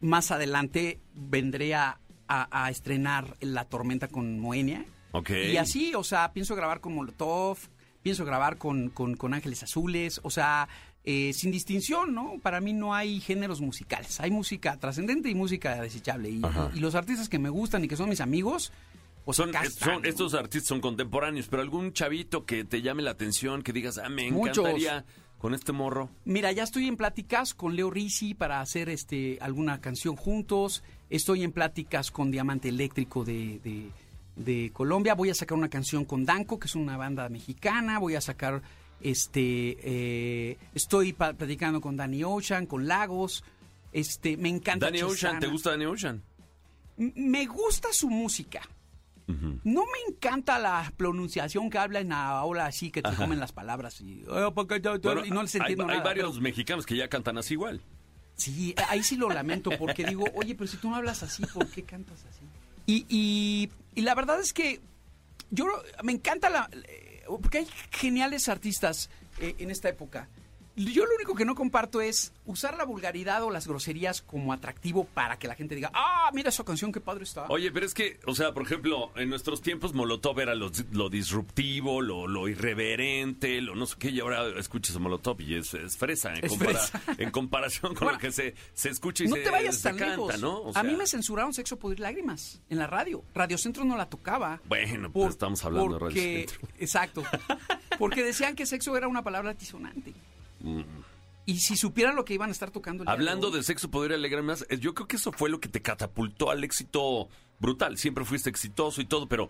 Más 0.00 0.30
adelante 0.30 1.00
vendré 1.14 1.74
a, 1.74 1.98
a- 2.28 2.64
a 2.66 2.70
estrenar 2.70 3.36
La 3.40 3.64
Tormenta 3.66 4.08
con 4.08 4.38
Moenia. 4.38 4.84
Ok. 5.12 5.30
Y 5.30 5.56
así, 5.56 5.94
o 5.94 6.04
sea, 6.04 6.32
pienso 6.32 6.54
grabar 6.56 6.80
con 6.80 6.94
Molotov, 6.94 7.58
pienso 8.02 8.24
grabar 8.24 8.58
con, 8.58 8.90
con- 8.90 9.16
con 9.16 9.32
Ángeles 9.34 9.62
Azules, 9.62 10.20
o 10.24 10.30
sea, 10.30 10.68
eh, 11.04 11.32
sin 11.34 11.50
distinción, 11.50 12.14
¿no? 12.14 12.34
Para 12.42 12.60
mí 12.60 12.72
no 12.72 12.94
hay 12.94 13.20
géneros 13.20 13.60
musicales, 13.60 14.20
hay 14.20 14.30
música 14.30 14.76
trascendente 14.78 15.28
y 15.30 15.34
música 15.34 15.80
desechable. 15.80 16.30
Y, 16.30 16.40
y 16.74 16.80
los 16.80 16.94
artistas 16.94 17.28
que 17.28 17.38
me 17.38 17.48
gustan 17.50 17.84
y 17.84 17.88
que 17.88 17.96
son 17.96 18.08
mis 18.08 18.20
amigos, 18.20 18.72
pues 19.24 19.36
Son, 19.38 19.52
son- 19.70 20.04
estos 20.04 20.34
artistas 20.34 20.68
son 20.68 20.80
contemporáneos, 20.82 21.46
pero 21.48 21.62
algún 21.62 21.92
chavito 21.94 22.44
que 22.44 22.64
te 22.64 22.82
llame 22.82 23.02
la 23.02 23.12
atención, 23.12 23.62
que 23.62 23.72
digas, 23.72 23.98
ah, 23.98 24.08
me 24.10 24.30
Muchos. 24.30 24.66
Con 25.44 25.52
este 25.52 25.72
morro. 25.72 26.08
Mira, 26.24 26.52
ya 26.52 26.62
estoy 26.62 26.88
en 26.88 26.96
pláticas 26.96 27.52
con 27.52 27.76
Leo 27.76 27.90
Risi 27.90 28.32
para 28.32 28.62
hacer 28.62 28.88
este 28.88 29.36
alguna 29.42 29.78
canción 29.78 30.16
juntos. 30.16 30.82
Estoy 31.10 31.42
en 31.44 31.52
pláticas 31.52 32.10
con 32.10 32.30
Diamante 32.30 32.70
Eléctrico 32.70 33.26
de, 33.26 33.60
de- 33.62 33.90
de 34.36 34.70
Colombia. 34.72 35.14
Voy 35.14 35.28
a 35.28 35.34
sacar 35.34 35.58
una 35.58 35.68
canción 35.68 36.06
con 36.06 36.24
Danco, 36.24 36.58
que 36.58 36.66
es 36.66 36.74
una 36.74 36.96
banda 36.96 37.28
mexicana. 37.28 37.98
Voy 37.98 38.14
a 38.14 38.22
sacar 38.22 38.62
este 39.02 39.76
eh, 39.82 40.56
estoy 40.74 41.12
platicando 41.12 41.82
con 41.82 41.94
Danny 41.98 42.24
Ocean, 42.24 42.64
con 42.64 42.88
Lagos. 42.88 43.44
Este, 43.92 44.38
me 44.38 44.48
encanta 44.48 44.86
Danny 44.86 45.02
Ocean. 45.02 45.40
¿te 45.40 45.46
gusta 45.48 45.72
Danny 45.72 45.84
Ocean? 45.84 46.22
M- 46.96 47.12
Me 47.16 47.44
gusta 47.44 47.88
su 47.92 48.08
música. 48.08 48.62
No 49.26 49.82
me 49.86 49.98
encanta 50.14 50.58
la 50.58 50.92
pronunciación 50.96 51.70
que 51.70 51.78
hablan 51.78 52.12
ahora 52.12 52.66
así 52.66 52.90
que 52.90 53.00
te 53.00 53.08
Ajá. 53.08 53.16
comen 53.24 53.40
las 53.40 53.52
palabras 53.52 54.00
y, 54.02 54.22
"Oh, 54.28 54.50
Bueno, 54.52 55.24
y 55.24 55.30
no 55.30 55.42
les 55.42 55.54
entiendo 55.54 55.84
hay, 55.84 55.88
nada. 55.88 56.02
varios 56.02 56.30
pero- 56.32 56.42
mexicanos 56.42 56.84
que 56.84 56.96
ya 56.96 57.08
cantan 57.08 57.38
así 57.38 57.54
igual. 57.54 57.80
Sí, 58.36 58.74
ahí 58.88 59.02
sí 59.02 59.16
lo 59.16 59.30
lamento 59.30 59.70
porque 59.78 60.04
digo, 60.04 60.24
oye, 60.34 60.54
pero 60.54 60.66
si 60.68 60.76
tú 60.76 60.90
no 60.90 60.96
hablas 60.96 61.22
así, 61.22 61.42
¿por 61.46 61.66
qué 61.70 61.84
cantas 61.84 62.24
así? 62.28 62.40
Y, 62.86 63.06
y, 63.08 63.70
y 63.94 64.02
la 64.02 64.14
verdad 64.14 64.40
es 64.40 64.52
que 64.52 64.80
yo 65.50 65.66
me 66.02 66.12
encanta 66.12 66.50
la... 66.50 66.68
eh, 66.72 67.22
Porque 67.40 67.58
hay 67.58 67.68
geniales 67.92 68.48
artistas 68.50 69.08
eh, 69.40 69.54
en 69.58 69.70
esta 69.70 69.88
época. 69.88 70.28
Yo 70.76 71.06
lo 71.06 71.14
único 71.14 71.34
que 71.34 71.44
no 71.44 71.54
comparto 71.54 72.00
es 72.00 72.32
usar 72.46 72.76
la 72.76 72.84
vulgaridad 72.84 73.42
o 73.44 73.50
las 73.50 73.66
groserías 73.68 74.22
como 74.22 74.52
atractivo 74.52 75.04
para 75.04 75.38
que 75.38 75.46
la 75.46 75.54
gente 75.54 75.74
diga, 75.76 75.90
ah, 75.94 76.30
mira 76.34 76.48
esa 76.48 76.64
canción, 76.64 76.90
qué 76.90 77.00
padre 77.00 77.22
está. 77.24 77.46
Oye, 77.48 77.70
pero 77.70 77.86
es 77.86 77.94
que, 77.94 78.18
o 78.26 78.34
sea, 78.34 78.52
por 78.52 78.64
ejemplo, 78.64 79.12
en 79.16 79.28
nuestros 79.28 79.62
tiempos 79.62 79.94
Molotov 79.94 80.40
era 80.40 80.54
lo, 80.56 80.70
lo 80.92 81.08
disruptivo, 81.10 82.00
lo, 82.02 82.26
lo 82.26 82.48
irreverente, 82.48 83.60
lo 83.60 83.74
no 83.76 83.86
sé 83.86 83.94
qué, 83.98 84.10
y 84.10 84.20
ahora 84.20 84.48
escuchas 84.58 84.96
a 84.96 84.98
Molotov 84.98 85.40
y 85.40 85.54
es, 85.56 85.74
es 85.74 85.96
fresa, 85.96 86.34
en, 86.34 86.44
Es 86.44 86.52
compara- 86.52 86.78
fresa. 86.80 87.02
en 87.22 87.30
comparación 87.30 87.94
con 87.94 88.06
Bueno, 88.06 88.12
lo 88.14 88.18
que 88.18 88.32
se, 88.32 88.54
se 88.72 88.88
escucha 88.90 89.24
y 89.24 89.28
no 89.28 89.36
se, 89.36 89.42
te 89.42 89.50
vayas 89.50 89.76
se 89.76 89.82
tan 89.84 89.96
canta, 89.96 90.12
lejos. 90.16 90.40
¿no? 90.40 90.58
O 90.58 90.72
a 90.76 90.82
mí 90.82 90.90
sea, 90.90 90.98
me 90.98 91.06
censuraron 91.06 91.54
Sexo, 91.54 91.78
Poder 91.78 92.00
Lágrimas 92.00 92.60
en 92.68 92.78
la 92.78 92.86
radio. 92.88 93.22
Radio 93.34 93.58
Centro 93.58 93.84
no 93.84 93.96
la 93.96 94.08
tocaba. 94.10 94.60
Bueno, 94.68 95.10
pues 95.12 95.30
estamos 95.30 95.64
hablando 95.64 95.94
de 95.94 95.98
Radio 96.00 96.14
porque- 96.14 96.46
Centro. 96.48 96.68
Exacto. 96.78 97.22
Porque 97.98 98.24
decían 98.24 98.56
que 98.56 98.66
sexo 98.66 98.96
era 98.96 99.06
una 99.06 99.22
palabra 99.22 99.50
altisonante. 99.50 100.12
Mm. 100.64 100.82
Y 101.46 101.58
si 101.58 101.76
supieran 101.76 102.16
lo 102.16 102.24
que 102.24 102.34
iban 102.34 102.48
a 102.48 102.52
estar 102.52 102.70
tocando 102.70 103.02
el 103.02 103.08
Hablando 103.08 103.50
de 103.50 103.62
sexo, 103.62 103.90
podría 103.90 104.16
alegrar 104.16 104.42
más. 104.42 104.64
eh, 104.70 104.78
Yo 104.78 104.94
creo 104.94 105.06
que 105.06 105.16
eso 105.16 105.30
fue 105.30 105.50
lo 105.50 105.60
que 105.60 105.68
te 105.68 105.82
catapultó 105.82 106.50
al 106.50 106.64
éxito 106.64 107.28
brutal. 107.60 107.98
Siempre 107.98 108.24
fuiste 108.24 108.48
exitoso 108.50 109.00
y 109.02 109.04
todo, 109.04 109.26
pero 109.28 109.48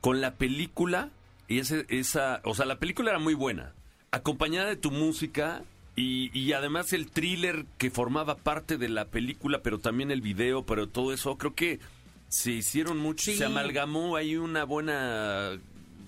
con 0.00 0.20
la 0.20 0.34
película, 0.34 1.10
y 1.48 1.58
ese, 1.58 1.84
esa, 1.88 2.40
o 2.44 2.54
sea, 2.54 2.64
la 2.64 2.78
película 2.78 3.10
era 3.10 3.18
muy 3.18 3.34
buena, 3.34 3.72
acompañada 4.12 4.68
de 4.68 4.76
tu 4.76 4.90
música 4.92 5.62
y, 5.96 6.30
y 6.38 6.52
además 6.52 6.92
el 6.92 7.10
thriller 7.10 7.66
que 7.76 7.90
formaba 7.90 8.36
parte 8.36 8.78
de 8.78 8.88
la 8.88 9.06
película, 9.06 9.62
pero 9.62 9.78
también 9.80 10.10
el 10.12 10.20
video, 10.22 10.64
pero 10.64 10.88
todo 10.88 11.12
eso, 11.12 11.36
creo 11.38 11.54
que 11.54 11.80
se 12.28 12.52
hicieron 12.52 12.98
mucho, 12.98 13.24
Sí. 13.30 13.36
se 13.36 13.44
amalgamó 13.44 14.16
ahí 14.16 14.36
una 14.36 14.64
buena 14.64 15.58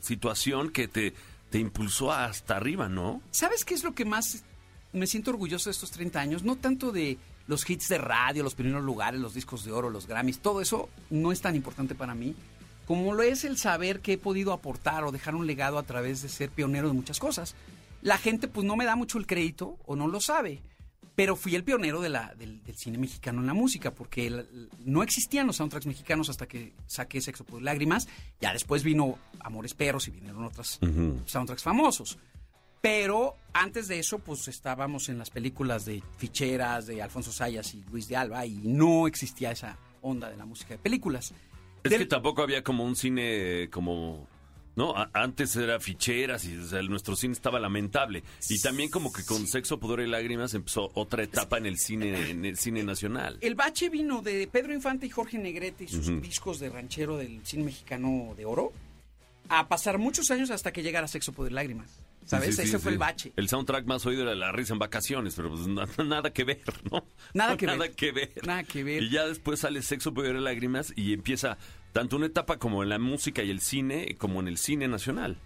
situación 0.00 0.70
que 0.70 0.88
te, 0.88 1.12
te 1.54 1.60
impulsó 1.60 2.10
hasta 2.10 2.56
arriba, 2.56 2.88
¿no? 2.88 3.22
¿Sabes 3.30 3.64
qué 3.64 3.74
es 3.74 3.84
lo 3.84 3.94
que 3.94 4.04
más 4.04 4.42
me 4.92 5.06
siento 5.06 5.30
orgulloso 5.30 5.70
de 5.70 5.70
estos 5.70 5.92
30 5.92 6.18
años? 6.18 6.42
No 6.42 6.56
tanto 6.56 6.90
de 6.90 7.16
los 7.46 7.70
hits 7.70 7.88
de 7.90 7.98
radio, 7.98 8.42
los 8.42 8.56
primeros 8.56 8.82
lugares, 8.82 9.20
los 9.20 9.34
discos 9.34 9.64
de 9.64 9.70
oro, 9.70 9.88
los 9.88 10.08
Grammys, 10.08 10.40
todo 10.40 10.60
eso 10.60 10.88
no 11.10 11.30
es 11.30 11.40
tan 11.40 11.54
importante 11.54 11.94
para 11.94 12.16
mí 12.16 12.34
como 12.88 13.14
lo 13.14 13.22
es 13.22 13.44
el 13.44 13.56
saber 13.56 14.00
que 14.00 14.14
he 14.14 14.18
podido 14.18 14.52
aportar 14.52 15.04
o 15.04 15.12
dejar 15.12 15.36
un 15.36 15.46
legado 15.46 15.78
a 15.78 15.84
través 15.84 16.22
de 16.22 16.28
ser 16.28 16.50
pionero 16.50 16.88
de 16.88 16.94
muchas 16.94 17.20
cosas. 17.20 17.54
La 18.02 18.18
gente 18.18 18.48
pues 18.48 18.66
no 18.66 18.74
me 18.74 18.84
da 18.84 18.96
mucho 18.96 19.18
el 19.18 19.28
crédito 19.28 19.78
o 19.86 19.94
no 19.94 20.08
lo 20.08 20.20
sabe, 20.20 20.60
pero 21.14 21.36
fui 21.36 21.54
el 21.54 21.62
pionero 21.64 22.00
de 22.00 22.08
la, 22.08 22.34
del, 22.34 22.62
del 22.64 22.74
cine 22.76 22.98
mexicano 22.98 23.40
en 23.40 23.46
la 23.46 23.54
música, 23.54 23.92
porque 23.94 24.26
el- 24.26 24.68
no 24.84 25.02
existían 25.02 25.46
los 25.46 25.56
soundtracks 25.56 25.86
mexicanos 25.86 26.28
hasta 26.28 26.46
que 26.46 26.72
saqué 26.86 27.20
Sexo 27.20 27.44
por 27.44 27.62
Lágrimas, 27.62 28.08
ya 28.40 28.52
después 28.52 28.82
vino 28.82 29.18
Amores 29.40 29.74
Perros 29.74 30.08
y 30.08 30.10
vinieron 30.10 30.44
otros 30.44 30.78
soundtracks 31.26 31.62
famosos. 31.62 32.18
Pero 32.80 33.36
antes 33.54 33.88
de 33.88 33.98
eso, 33.98 34.18
pues 34.18 34.46
estábamos 34.48 35.08
en 35.08 35.16
las 35.18 35.30
películas 35.30 35.84
de 35.86 36.02
ficheras 36.18 36.86
de 36.86 37.00
Alfonso 37.00 37.32
Sayas 37.32 37.72
y 37.74 37.82
Luis 37.90 38.08
de 38.08 38.16
Alba 38.16 38.44
y 38.44 38.56
no 38.62 39.06
existía 39.06 39.52
esa 39.52 39.78
onda 40.02 40.28
de 40.28 40.36
la 40.36 40.44
música 40.44 40.74
de 40.74 40.78
películas. 40.78 41.32
Es 41.82 41.90
Del- 41.90 42.00
que 42.00 42.06
tampoco 42.06 42.42
había 42.42 42.62
como 42.62 42.84
un 42.84 42.94
cine 42.96 43.68
como... 43.70 44.28
No, 44.76 44.96
A- 44.96 45.08
antes 45.14 45.54
era 45.56 45.78
ficheras 45.78 46.44
y 46.44 46.56
o 46.56 46.66
sea, 46.66 46.82
nuestro 46.82 47.14
cine 47.16 47.32
estaba 47.32 47.60
lamentable. 47.60 48.24
Y 48.50 48.60
también 48.60 48.90
como 48.90 49.12
que 49.12 49.24
con 49.24 49.46
Sexo, 49.46 49.78
Pudor 49.78 50.00
y 50.00 50.08
Lágrimas 50.08 50.52
empezó 50.54 50.90
otra 50.94 51.22
etapa 51.22 51.58
en 51.58 51.66
el 51.66 51.78
cine 51.78 52.30
en 52.30 52.44
el 52.44 52.56
cine 52.56 52.82
nacional. 52.82 53.38
El 53.40 53.54
bache 53.54 53.88
vino 53.88 54.20
de 54.22 54.48
Pedro 54.50 54.74
Infante 54.74 55.06
y 55.06 55.10
Jorge 55.10 55.38
Negrete 55.38 55.84
y 55.84 55.88
sus 55.88 56.20
discos 56.20 56.58
de 56.58 56.70
ranchero 56.70 57.16
del 57.16 57.44
cine 57.46 57.64
mexicano 57.64 58.34
de 58.36 58.44
oro. 58.44 58.72
a 59.48 59.68
pasar 59.68 59.98
muchos 59.98 60.30
años 60.30 60.50
hasta 60.50 60.72
que 60.72 60.82
llegara 60.82 61.06
Sexo, 61.06 61.32
Poder 61.32 61.52
y 61.52 61.54
Lágrimas. 61.54 61.90
¿Sabes? 62.26 62.56
Sí, 62.56 62.62
sí, 62.62 62.68
Ese 62.68 62.78
fue 62.78 62.92
el 62.92 62.96
bache. 62.98 63.34
El 63.36 63.50
soundtrack 63.50 63.84
más 63.84 64.06
oído 64.06 64.22
era 64.22 64.34
La 64.34 64.50
Risa 64.50 64.72
en 64.72 64.78
Vacaciones, 64.78 65.34
pero 65.36 65.50
pues 65.50 65.66
na- 65.68 65.86
nada 66.04 66.32
que 66.32 66.44
ver, 66.44 66.62
¿no? 66.90 67.04
Nada 67.34 67.54
que 67.58 67.66
ver. 67.66 67.76
Nada 67.78 67.90
que 67.92 68.12
ver. 68.12 68.32
Nada 68.46 68.64
que 68.64 68.82
ver. 68.82 69.02
Y 69.02 69.10
ya 69.10 69.26
después 69.26 69.60
sale 69.60 69.82
Sexo, 69.82 70.14
Poder 70.14 70.34
y 70.36 70.40
Lágrimas 70.40 70.94
y 70.96 71.12
empieza 71.12 71.58
tanto 71.94 72.16
una 72.16 72.26
etapa 72.26 72.58
como 72.58 72.82
en 72.82 72.88
la 72.90 72.98
música 72.98 73.42
y 73.42 73.50
el 73.50 73.60
cine, 73.60 74.16
como 74.18 74.40
en 74.40 74.48
el 74.48 74.58
cine 74.58 74.88
nacional. 74.88 75.38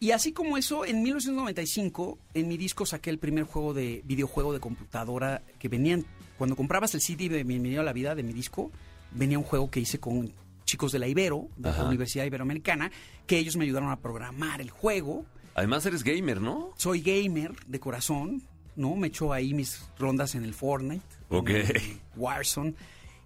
Y 0.00 0.10
así 0.10 0.32
como 0.32 0.58
eso, 0.58 0.84
en 0.84 1.02
1995, 1.04 2.18
en 2.34 2.48
mi 2.48 2.56
disco 2.56 2.84
saqué 2.84 3.08
el 3.10 3.18
primer 3.18 3.44
juego 3.44 3.72
de 3.72 4.02
videojuego 4.04 4.52
de 4.52 4.58
computadora 4.58 5.42
que 5.60 5.68
venían. 5.68 6.04
Cuando 6.36 6.56
comprabas 6.56 6.94
el 6.96 7.00
CD 7.00 7.28
de 7.28 7.44
Bienvenido 7.44 7.80
a 7.82 7.84
la 7.84 7.92
Vida 7.92 8.16
de 8.16 8.24
mi 8.24 8.32
disco, 8.32 8.72
venía 9.12 9.38
un 9.38 9.44
juego 9.44 9.70
que 9.70 9.78
hice 9.78 10.00
con 10.00 10.32
chicos 10.64 10.90
de 10.90 10.98
la 10.98 11.06
Ibero, 11.06 11.46
de 11.56 11.68
Ajá. 11.68 11.82
la 11.84 11.88
Universidad 11.88 12.24
Iberoamericana, 12.24 12.90
que 13.28 13.38
ellos 13.38 13.56
me 13.56 13.64
ayudaron 13.64 13.90
a 13.90 14.00
programar 14.00 14.60
el 14.60 14.70
juego. 14.70 15.24
Además 15.54 15.86
eres 15.86 16.02
gamer, 16.02 16.40
¿no? 16.40 16.70
Soy 16.76 17.00
gamer 17.02 17.54
de 17.66 17.78
corazón, 17.78 18.42
¿no? 18.74 18.96
Me 18.96 19.06
echo 19.06 19.32
ahí 19.32 19.54
mis 19.54 19.84
rondas 19.98 20.34
en 20.34 20.42
el 20.42 20.54
Fortnite, 20.54 21.04
Ok. 21.28 21.50
en 21.50 21.56
el 21.76 22.00
Warzone. 22.16 22.74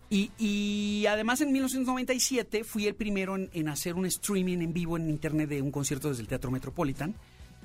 Y, 0.08 0.30
y 0.38 1.06
además 1.06 1.40
en 1.40 1.52
1997 1.52 2.62
fui 2.62 2.86
el 2.86 2.94
primero 2.94 3.34
en, 3.34 3.50
en 3.52 3.68
hacer 3.68 3.94
un 3.94 4.06
streaming 4.06 4.58
en 4.58 4.72
vivo 4.72 4.96
en 4.96 5.10
internet 5.10 5.48
de 5.48 5.62
un 5.62 5.72
concierto 5.72 6.08
desde 6.08 6.22
el 6.22 6.28
Teatro 6.28 6.50
Metropolitan 6.50 7.14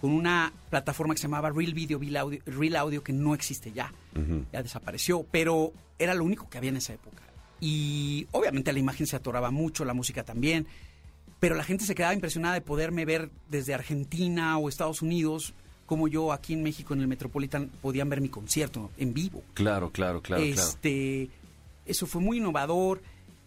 con 0.01 0.11
una 0.11 0.51
plataforma 0.71 1.13
que 1.13 1.19
se 1.19 1.27
llamaba 1.27 1.51
Real 1.51 1.75
Video, 1.75 1.99
Real 1.99 2.17
Audio, 2.17 2.39
Real 2.47 2.75
Audio 2.75 3.03
que 3.03 3.13
no 3.13 3.35
existe 3.35 3.71
ya, 3.71 3.93
ya 4.51 4.63
desapareció, 4.63 5.23
pero 5.29 5.71
era 5.99 6.15
lo 6.15 6.23
único 6.23 6.49
que 6.49 6.57
había 6.57 6.71
en 6.71 6.77
esa 6.77 6.93
época. 6.93 7.21
Y 7.59 8.27
obviamente 8.31 8.73
la 8.73 8.79
imagen 8.79 9.05
se 9.05 9.15
atoraba 9.15 9.51
mucho, 9.51 9.85
la 9.85 9.93
música 9.93 10.23
también, 10.23 10.65
pero 11.39 11.53
la 11.53 11.63
gente 11.63 11.85
se 11.85 11.93
quedaba 11.93 12.15
impresionada 12.15 12.55
de 12.55 12.61
poderme 12.61 13.05
ver 13.05 13.29
desde 13.47 13.75
Argentina 13.75 14.57
o 14.57 14.69
Estados 14.69 15.03
Unidos, 15.03 15.53
como 15.85 16.07
yo 16.07 16.33
aquí 16.33 16.53
en 16.53 16.63
México 16.63 16.95
en 16.95 17.01
el 17.01 17.07
Metropolitan 17.07 17.69
podían 17.81 18.09
ver 18.09 18.21
mi 18.21 18.29
concierto 18.29 18.89
en 18.97 19.13
vivo. 19.13 19.43
Claro, 19.53 19.91
claro, 19.91 20.21
claro, 20.23 20.43
claro. 20.43 20.71
Eso 21.85 22.05
fue 22.05 22.21
muy 22.21 22.37
innovador. 22.37 23.01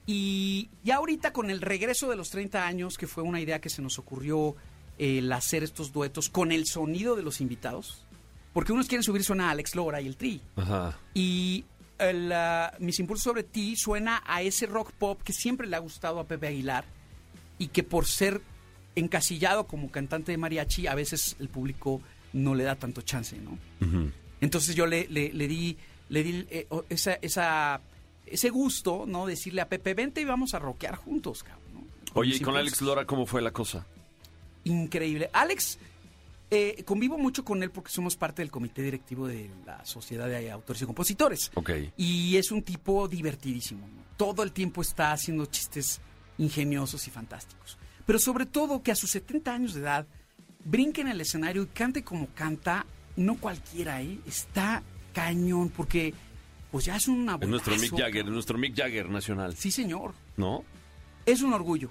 Y 0.07 0.69
ya 0.83 0.97
ahorita 0.97 1.33
con 1.33 1.51
el 1.51 1.61
regreso 1.61 2.11
de 2.11 2.17
los 2.17 2.31
30 2.31 2.67
años, 2.67 2.99
que 2.99 3.07
fue 3.07 3.23
una 3.23 3.41
idea 3.41 3.61
que 3.61 3.71
se 3.71 3.81
nos 3.83 3.99
ocurrió 3.99 4.55
el 4.99 5.33
hacer 5.33 5.63
estos 5.65 5.93
duetos 5.93 6.29
con 6.29 6.53
el 6.53 6.67
sonido 6.67 7.17
de 7.17 7.23
los 7.23 7.41
invitados, 7.41 8.05
porque 8.53 8.73
unos 8.73 8.87
quieren 8.87 9.03
subir 9.03 9.25
suena 9.25 9.49
a 9.49 9.53
Alex 9.53 9.75
Lora 9.75 10.01
y 10.01 10.07
el 10.07 10.17
Tri. 10.17 10.41
Ajá. 10.57 10.99
Y 11.15 11.65
el, 11.99 12.33
Mis 12.81 12.99
Impulsos 13.01 13.25
sobre 13.25 13.43
ti 13.45 13.77
suena 13.77 14.23
a 14.27 14.43
ese 14.43 14.67
rock 14.67 14.93
pop 14.93 15.21
que 15.23 15.33
siempre 15.33 15.67
le 15.67 15.75
ha 15.77 15.81
gustado 15.81 16.21
a 16.21 16.25
Pepe 16.27 16.49
Aguilar 16.49 16.85
y 17.59 17.69
que 17.69 17.83
por 17.83 18.07
ser 18.07 18.41
encasillado 18.97 19.67
como 19.67 19.91
cantante 19.91 20.33
de 20.33 20.39
mariachi, 20.39 20.87
a 20.87 20.95
veces 20.95 21.35
el 21.41 21.49
público 21.49 22.01
no 22.33 22.55
le 22.55 22.65
da 22.65 22.77
tanto 22.77 23.01
chance, 23.03 23.37
¿no? 23.39 23.59
Entonces 24.41 24.75
yo 24.77 24.87
le, 24.87 25.07
le- 25.09 25.33
le 25.33 25.49
di, 25.49 25.77
le 26.11 26.23
di 26.23 26.47
eh, 26.51 26.69
esa, 26.91 27.15
esa- 27.15 27.81
ese 28.27 28.51
gusto, 28.51 29.05
¿no? 29.07 29.27
Decirle 29.27 29.61
a 29.61 29.69
Pepe, 29.69 29.95
vente 29.95 30.21
y 30.21 30.25
vamos 30.25 30.55
a 30.55 30.59
rockear 30.59 30.97
juntos, 30.97 31.43
cabrón. 31.43 31.63
¿no? 31.73 31.85
Oye, 32.15 32.37
¿y 32.37 32.41
con. 32.41 32.57
Alex 32.57 32.81
Lora 32.83 33.05
cómo 33.05 33.27
fue 33.27 33.43
la 33.43 33.53
cosa? 33.53 33.87
Increíble. 34.65 35.31
Alex, 35.33 35.79
eh, 36.51 36.83
convivo 36.85 37.19
mucho 37.19 37.45
con 37.45 37.63
él 37.63 37.71
porque 37.71 37.91
somos 37.91 38.17
parte 38.17 38.43
del 38.43 38.51
comité 38.51 38.83
directivo 38.83 39.27
de 39.27 39.51
la 39.67 39.85
Sociedad 39.85 40.29
de 40.29 40.51
Autores 40.51 40.83
y 40.83 40.87
Compositores. 40.87 41.51
Ok. 41.55 41.71
Y 41.97 42.37
es 42.37 42.51
un 42.51 42.63
tipo 42.63 43.09
divertidísimo. 43.09 43.87
¿no? 43.87 44.03
Todo 44.17 44.43
el 44.43 44.53
tiempo 44.53 44.83
está 44.83 45.13
haciendo 45.13 45.47
chistes 45.47 46.01
ingeniosos 46.39 47.07
y 47.07 47.11
fantásticos. 47.11 47.79
Pero 48.07 48.19
sobre 48.19 48.47
todo 48.47 48.83
que 48.83 48.93
a 48.93 48.97
sus 48.97 49.11
70 49.11 49.53
años 49.53 49.75
de 49.75 49.81
edad 49.81 50.07
brinque 50.65 51.01
en 51.01 51.09
el 51.09 51.21
escenario 51.21 51.63
y 51.63 51.67
cante 51.67 52.05
como 52.05 52.29
canta, 52.35 52.87
no 53.17 53.37
cualquiera, 53.37 54.03
¿eh? 54.03 54.19
Está 54.27 54.83
cañón 55.13 55.71
porque 55.71 56.15
pues 56.75 56.87
ya 56.87 56.97
es 56.97 57.07
un 57.07 57.29
Es 57.41 57.49
nuestro 57.49 57.77
Mick 57.77 57.93
Jagger, 57.93 58.13
cabrón. 58.23 58.33
nuestro 58.35 58.59
Mick 58.59 58.75
Jagger 58.77 59.09
nacional, 59.09 59.55
Sí, 59.57 59.71
señor. 59.71 60.13
¿no? 60.37 60.65
Es 61.25 61.41
un 61.41 61.53
orgullo. 61.53 61.89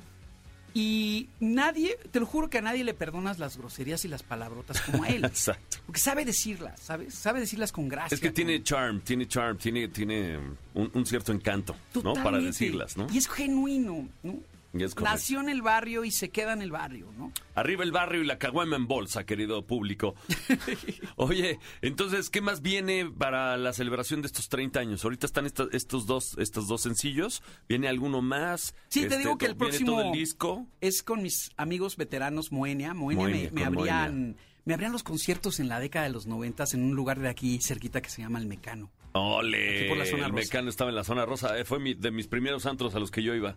Y 0.74 1.30
nadie, 1.40 1.98
te 2.12 2.20
lo 2.20 2.26
juro 2.26 2.50
que 2.50 2.58
a 2.58 2.62
nadie 2.62 2.84
le 2.84 2.94
perdonas 2.94 3.40
las 3.40 3.56
groserías 3.58 4.04
y 4.04 4.10
las 4.10 4.24
palabrotas 4.24 4.82
como 4.82 5.06
a 5.06 5.08
él. 5.08 5.24
Exacto. 5.24 5.78
Porque 5.86 6.02
sabe 6.02 6.26
decirlas, 6.26 6.82
¿sabes? 6.82 7.14
Sabe 7.14 7.40
decirlas 7.40 7.72
con 7.72 7.88
gracia. 7.88 8.14
Es 8.14 8.20
que 8.20 8.28
con- 8.28 8.34
tiene 8.36 8.62
charm, 8.62 9.00
tiene 9.00 9.26
charm, 9.26 9.58
tiene, 9.58 9.88
tiene 9.88 10.38
un, 10.74 10.92
un 10.94 11.06
cierto 11.06 11.32
encanto, 11.32 11.78
¿no? 11.96 12.02
Para 12.02 12.14
Totalmente. 12.16 12.48
decirlas, 12.48 12.98
¿no? 12.98 13.08
Y 13.10 13.20
es 13.20 13.30
genuino, 13.30 14.10
¿no? 14.22 14.36
Es. 14.74 14.96
Nació 15.00 15.40
en 15.40 15.50
el 15.50 15.62
barrio 15.62 16.04
y 16.04 16.10
se 16.12 16.30
queda 16.30 16.54
en 16.54 16.62
el 16.64 16.72
barrio, 16.72 17.12
¿no? 17.18 17.32
Arriba 17.56 17.84
el 17.84 17.92
barrio 17.92 18.24
y 18.24 18.26
la 18.26 18.40
caguama 18.40 18.76
en 18.76 18.88
bolsa, 18.88 19.24
querido 19.26 19.66
público. 19.68 20.16
Oye, 21.16 21.60
entonces, 21.82 22.30
¿qué 22.30 22.42
más 22.42 22.62
viene 22.62 23.06
para 23.06 23.56
la 23.58 23.74
celebración 23.74 24.22
de 24.22 24.28
estos 24.28 24.50
30 24.50 24.80
años? 24.80 25.04
Ahorita 25.04 25.26
están 25.26 25.46
esta- 25.46 25.68
estos 25.72 26.06
dos 26.08 26.36
estos 26.40 26.68
dos 26.68 26.82
sencillos. 26.82 27.44
¿Viene 27.70 27.88
alguno 27.88 28.22
más? 28.22 28.74
Sí, 28.90 29.02
te 29.02 29.08
Este, 29.08 29.18
digo 29.20 29.38
que 29.38 29.46
el 29.46 29.52
to- 29.56 29.58
¿Viene 29.66 29.70
próximo 29.78 29.98
todo 30.00 30.12
el 30.12 30.18
disco? 30.20 30.68
es 30.82 31.04
con 31.04 31.22
mis 31.22 31.52
amigos 31.58 31.96
veteranos 31.98 32.52
Moenia. 32.52 32.94
Moenia, 32.94 33.24
Moenia, 33.24 33.50
me, 33.52 33.60
me 33.62 33.66
abrían 33.66 34.38
me 34.66 34.74
abrían 34.74 34.94
los 34.94 35.04
conciertos 35.04 35.60
en 35.60 35.68
la 35.68 35.80
década 35.80 36.06
de 36.06 36.12
los 36.12 36.26
noventas 36.26 36.74
en 36.74 36.84
un 36.84 36.96
lugar 36.96 37.20
de 37.20 37.28
aquí 37.30 37.60
cerquita 37.62 38.02
que 38.02 38.10
se 38.10 38.22
llama 38.22 38.40
El 38.40 38.48
Mecano. 38.48 38.90
¡Ole! 39.12 39.82
Aquí 39.82 39.90
por 39.90 39.98
la 39.98 40.06
zona 40.06 40.26
el 40.26 40.32
rosa. 40.32 40.44
mecano 40.44 40.70
estaba 40.70 40.90
en 40.90 40.96
la 40.96 41.04
zona 41.04 41.26
rosa. 41.26 41.60
eh, 41.60 41.66
fue 41.66 41.80
mi- 41.80 41.94
de 41.94 42.12
mis 42.12 42.28
primeros 42.28 42.66
antros 42.66 42.96
a 42.96 43.00
los 43.00 43.12
que 43.12 43.22
yo 43.22 43.36
iba. 43.36 43.56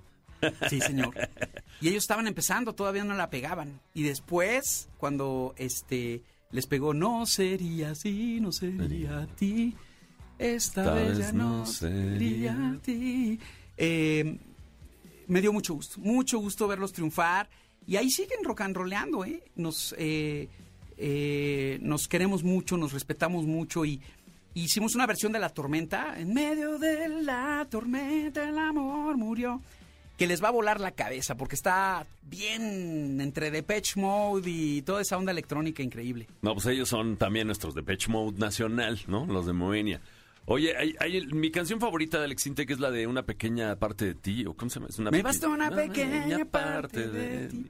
Sí, 0.68 0.80
señor. 0.80 1.14
Y 1.80 1.88
ellos 1.88 2.04
estaban 2.04 2.26
empezando, 2.26 2.74
todavía 2.74 3.04
no 3.04 3.14
la 3.14 3.30
pegaban. 3.30 3.80
Y 3.94 4.02
después, 4.02 4.88
cuando 4.98 5.54
este 5.58 6.22
les 6.50 6.66
pegó, 6.66 6.94
no 6.94 7.26
sería 7.26 7.90
así, 7.90 8.40
no 8.40 8.52
sería 8.52 9.18
a 9.20 9.26
ti. 9.26 9.74
Esta 10.38 10.80
Esta 10.82 10.94
vez 10.94 11.18
ya 11.18 11.32
no 11.32 11.58
no 11.58 11.66
sería 11.66 12.52
sería. 12.54 12.70
a 12.70 12.78
ti. 12.82 13.38
Eh, 13.76 14.38
me 15.28 15.40
dio 15.40 15.52
mucho 15.52 15.74
gusto, 15.74 15.98
mucho 16.00 16.38
gusto 16.38 16.68
verlos 16.68 16.92
triunfar. 16.92 17.48
Y 17.86 17.96
ahí 17.96 18.10
siguen 18.10 18.42
rock 18.44 18.62
and 18.62 18.76
rollando, 18.76 19.24
¿eh? 19.24 19.42
Nos, 19.54 19.94
eh, 19.98 20.48
eh, 20.98 21.78
nos 21.82 22.08
queremos 22.08 22.42
mucho, 22.42 22.76
nos 22.76 22.92
respetamos 22.92 23.44
mucho 23.46 23.84
y 23.84 24.00
hicimos 24.54 24.94
una 24.94 25.06
versión 25.06 25.32
de 25.32 25.38
La 25.38 25.50
Tormenta. 25.50 26.18
En 26.18 26.34
medio 26.34 26.78
de 26.78 27.08
la 27.08 27.66
tormenta 27.70 28.48
el 28.48 28.58
amor 28.58 29.16
murió. 29.16 29.60
Que 30.16 30.26
les 30.26 30.42
va 30.42 30.48
a 30.48 30.52
volar 30.52 30.80
la 30.80 30.92
cabeza 30.92 31.36
porque 31.36 31.54
está 31.56 32.06
bien 32.22 33.20
entre 33.20 33.50
Depeche 33.50 34.00
Mode 34.00 34.48
y 34.50 34.82
toda 34.82 35.02
esa 35.02 35.16
onda 35.18 35.30
electrónica 35.32 35.82
increíble. 35.82 36.26
No, 36.42 36.54
pues 36.54 36.66
ellos 36.66 36.88
son 36.88 37.16
también 37.18 37.46
nuestros 37.48 37.74
de 37.74 37.82
Pitch 37.82 38.08
Mode 38.08 38.38
Nacional, 38.38 38.98
¿no? 39.08 39.26
Los 39.26 39.44
de 39.46 39.52
Moenia. 39.52 40.00
Oye, 40.46 40.76
hay, 40.76 40.94
hay 41.00 41.26
mi 41.26 41.50
canción 41.50 41.80
favorita 41.80 42.18
de 42.18 42.24
Alex 42.24 42.46
Intec 42.46 42.70
es 42.70 42.78
la 42.80 42.90
de 42.90 43.06
Una 43.06 43.24
pequeña 43.24 43.76
parte 43.76 44.04
de 44.06 44.14
ti, 44.14 44.46
o 44.46 44.54
¿cómo 44.54 44.70
se 44.70 44.76
llama? 44.78 44.88
Es 44.88 44.98
una 44.98 45.10
Me 45.10 45.20
basta 45.22 45.48
una 45.48 45.70
pequeña 45.70 46.44
parte 46.46 47.08
de 47.08 47.48
ti. 47.48 47.66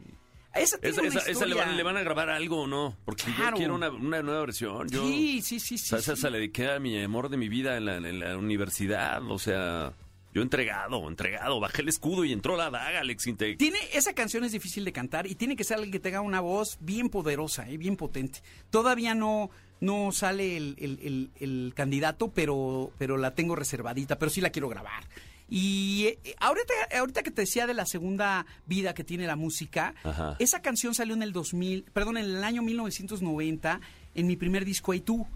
Esa, 0.54 0.78
tiene 0.78 0.92
Esa, 0.92 1.00
una 1.02 1.08
esa- 1.20 1.30
esa 1.30 1.46
le, 1.46 1.54
van, 1.54 1.76
le 1.76 1.82
van 1.82 1.96
a 1.98 2.02
grabar 2.02 2.30
algo 2.30 2.62
o 2.62 2.66
no? 2.66 2.96
Porque 3.04 3.24
Claro. 3.24 3.50
yo 3.52 3.56
quiero 3.56 3.74
una, 3.74 3.90
una 3.90 4.22
nueva 4.22 4.40
versión. 4.40 4.88
Yo, 4.88 5.04
Sí, 5.06 5.42
sí, 5.42 5.58
sí, 5.60 5.74
o 5.74 5.78
sí. 5.78 5.84
sea, 5.88 5.98
esa 5.98 6.16
se 6.16 6.30
la 6.30 6.36
dediqué 6.38 6.70
a 6.70 6.78
mi 6.78 7.02
amor 7.02 7.28
de 7.28 7.36
mi 7.36 7.48
vida 7.48 7.76
en 7.76 7.84
la, 7.86 7.96
en 7.96 8.18
la 8.20 8.36
universidad. 8.38 9.22
O 9.30 9.38
sea, 9.38 9.92
yo 10.36 10.42
entregado, 10.42 11.08
entregado. 11.08 11.58
Bajé 11.60 11.80
el 11.80 11.88
escudo 11.88 12.24
y 12.26 12.32
entró 12.32 12.56
la 12.58 12.68
daga, 12.70 13.00
Alex 13.00 13.26
Intec. 13.26 13.56
Tiene, 13.58 13.78
esa 13.94 14.12
canción 14.12 14.44
es 14.44 14.52
difícil 14.52 14.84
de 14.84 14.92
cantar 14.92 15.26
y 15.26 15.34
tiene 15.34 15.56
que 15.56 15.64
ser 15.64 15.76
alguien 15.76 15.92
que 15.92 15.98
tenga 16.00 16.20
una 16.20 16.40
voz 16.40 16.76
bien 16.80 17.08
poderosa, 17.08 17.68
eh, 17.70 17.78
bien 17.78 17.96
potente. 17.96 18.40
Todavía 18.70 19.14
no, 19.14 19.48
no 19.80 20.12
sale 20.12 20.56
el, 20.58 20.76
el- 20.78 20.98
el- 21.02 21.30
el 21.40 21.72
candidato, 21.74 22.28
pero, 22.28 22.92
pero 22.98 23.16
la 23.16 23.34
tengo 23.34 23.56
reservadita, 23.56 24.18
pero 24.18 24.30
sí 24.30 24.40
la 24.42 24.50
quiero 24.50 24.68
grabar. 24.68 25.04
Y 25.48 26.18
eh, 26.24 26.34
ahorita, 26.38 26.74
ahorita 26.98 27.22
que 27.22 27.30
te 27.30 27.42
decía 27.42 27.66
de 27.66 27.72
la 27.74 27.86
segunda 27.86 28.44
vida 28.66 28.92
que 28.94 29.04
tiene 29.04 29.26
la 29.26 29.36
música, 29.36 29.94
Ajá. 30.04 30.36
esa 30.38 30.60
canción 30.60 30.92
salió 30.94 31.14
en 31.14 31.22
el 31.22 31.32
2000, 31.32 31.84
perdón, 31.92 32.18
en 32.18 32.24
el 32.26 32.44
año 32.44 32.62
1990, 32.62 33.80
en 34.14 34.26
mi 34.26 34.36
primer 34.36 34.64
disco 34.66 34.92
Hey 34.92 35.00
Tú. 35.00 35.26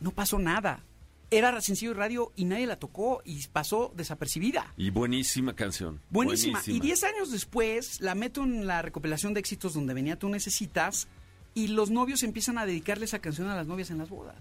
No 0.00 0.10
pasó 0.12 0.38
nada. 0.38 0.84
Era 1.30 1.60
sencillo 1.60 1.92
de 1.92 1.98
radio 1.98 2.32
y 2.36 2.44
nadie 2.46 2.66
la 2.66 2.78
tocó 2.78 3.20
y 3.24 3.46
pasó 3.48 3.92
desapercibida. 3.94 4.72
Y 4.78 4.90
buenísima 4.90 5.54
canción. 5.54 6.00
Buenísima. 6.10 6.62
Y 6.66 6.80
10 6.80 7.04
años 7.04 7.30
después 7.30 8.00
la 8.00 8.14
meto 8.14 8.44
en 8.44 8.66
la 8.66 8.80
recopilación 8.80 9.34
de 9.34 9.40
éxitos 9.40 9.74
donde 9.74 9.92
venía 9.92 10.18
Tú 10.18 10.28
Necesitas 10.30 11.06
y 11.54 11.68
los 11.68 11.90
novios 11.90 12.22
empiezan 12.22 12.56
a 12.56 12.64
dedicarle 12.64 13.04
esa 13.04 13.18
canción 13.18 13.48
a 13.48 13.56
las 13.56 13.66
novias 13.66 13.90
en 13.90 13.98
las 13.98 14.08
bodas. 14.08 14.36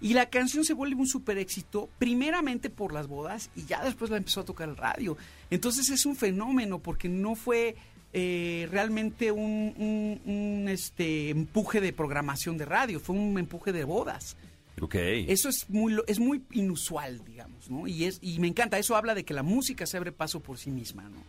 Y 0.00 0.14
la 0.14 0.30
canción 0.30 0.64
se 0.64 0.72
vuelve 0.74 0.96
un 1.00 1.06
super 1.06 1.36
éxito, 1.38 1.88
primeramente 1.98 2.70
por 2.70 2.92
las 2.92 3.06
bodas 3.08 3.50
y 3.54 3.66
ya 3.66 3.84
después 3.84 4.10
la 4.10 4.16
empezó 4.16 4.40
a 4.40 4.44
tocar 4.44 4.68
el 4.68 4.76
radio. 4.76 5.16
Entonces 5.50 5.90
es 5.90 6.06
un 6.06 6.16
fenómeno 6.16 6.78
porque 6.78 7.08
no 7.10 7.34
fue 7.36 7.76
eh, 8.14 8.68
realmente 8.70 9.30
un, 9.32 9.74
un- 9.76 10.20
un, 10.24 10.68
este, 10.68 11.28
empuje 11.30 11.80
de 11.80 11.92
programación 11.92 12.56
de 12.58 12.64
radio, 12.64 13.00
fue 13.00 13.14
un 13.16 13.38
empuje 13.38 13.70
de 13.72 13.84
bodas. 13.84 14.36
Ok. 14.80 14.94
Eso 14.96 15.48
es 15.48 15.68
muy 15.68 15.96
es 16.06 16.18
muy 16.18 16.42
inusual, 16.52 17.22
digamos, 17.24 17.70
¿no? 17.70 17.86
Y 17.86 18.04
es 18.06 18.18
y 18.22 18.38
me 18.40 18.48
encanta, 18.48 18.78
eso 18.78 18.96
habla 18.96 19.14
de 19.14 19.24
que 19.24 19.34
la 19.34 19.42
música 19.42 19.86
se 19.86 19.96
abre 19.96 20.12
paso 20.12 20.40
por 20.40 20.58
sí 20.58 20.70
misma, 20.70 21.02
¿no? 21.04 21.22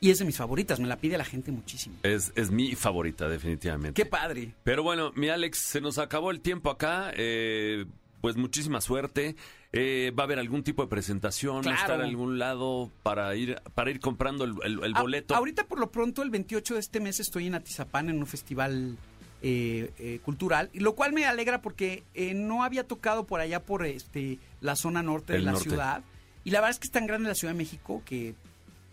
Y 0.00 0.10
es 0.10 0.18
de 0.18 0.24
mis 0.24 0.36
favoritas, 0.36 0.80
me 0.80 0.88
la 0.88 0.96
pide 0.96 1.16
la 1.16 1.24
gente 1.24 1.52
muchísimo. 1.52 1.94
Es, 2.02 2.32
es 2.34 2.50
mi 2.50 2.74
favorita, 2.74 3.28
definitivamente. 3.28 4.02
Qué 4.02 4.08
padre. 4.08 4.52
Pero 4.64 4.82
bueno, 4.82 5.12
mi 5.14 5.28
Alex, 5.28 5.58
se 5.58 5.80
nos 5.80 5.98
acabó 5.98 6.32
el 6.32 6.40
tiempo 6.40 6.70
acá. 6.70 7.12
eh, 7.16 7.84
pues 8.20 8.36
muchísima 8.36 8.80
suerte. 8.80 9.34
Eh, 9.72 10.12
va 10.16 10.22
a 10.22 10.26
haber 10.26 10.38
algún 10.38 10.62
tipo 10.62 10.82
de 10.82 10.88
presentación, 10.88 11.62
va 11.66 11.70
a 11.70 11.74
estar 11.74 11.86
Claro. 11.86 12.02
en 12.04 12.10
algún 12.10 12.38
lado 12.38 12.90
para 13.02 13.34
ir 13.36 13.60
para 13.74 13.90
ir 13.90 14.00
comprando 14.00 14.44
el, 14.44 14.54
el- 14.64 14.84
el 14.84 14.96
A- 14.96 15.00
boleto. 15.02 15.34
ahorita 15.34 15.66
por 15.66 15.78
lo 15.80 15.90
pronto, 15.90 16.22
el 16.22 16.30
28 16.30 16.74
de 16.74 16.80
este 16.80 17.00
mes 17.00 17.18
estoy 17.20 17.46
en 17.46 17.54
Atizapán 17.54 18.08
en 18.10 18.18
un 18.18 18.26
festival 18.26 18.96
eh, 19.42 19.90
eh, 19.98 20.20
cultural, 20.24 20.70
y 20.72 20.80
lo 20.80 20.94
cual 20.94 21.12
me 21.12 21.24
alegra 21.26 21.60
porque 21.62 22.04
eh, 22.14 22.32
no 22.34 22.62
había 22.64 22.84
tocado 22.86 23.26
por 23.26 23.40
allá 23.40 23.60
por 23.60 23.84
este 23.84 24.38
la 24.60 24.76
zona 24.76 25.02
norte 25.02 25.32
de 25.34 25.40
la 25.40 25.52
norte. 25.52 25.68
ciudad. 25.68 26.02
Y 26.44 26.50
la 26.50 26.60
verdad 26.60 26.70
es 26.70 26.78
que 26.78 26.86
es 26.86 26.92
tan 26.92 27.06
grande 27.06 27.28
la 27.28 27.34
Ciudad 27.34 27.52
de 27.54 27.58
México 27.58 28.02
que 28.04 28.34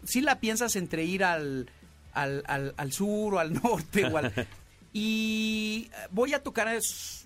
si 0.04 0.22
la 0.22 0.40
piensas 0.40 0.76
entre 0.76 1.04
ir 1.06 1.24
al, 1.24 1.70
al, 2.14 2.44
al- 2.48 2.74
al 2.78 2.92
sur 2.92 3.36
o 3.36 3.40
al 3.40 3.54
norte 3.64 4.06
o 4.06 4.18
al- 4.18 4.34
Y 4.92 5.88
eh, 5.94 6.08
voy 6.12 6.34
a 6.34 6.42
tocar 6.42 6.68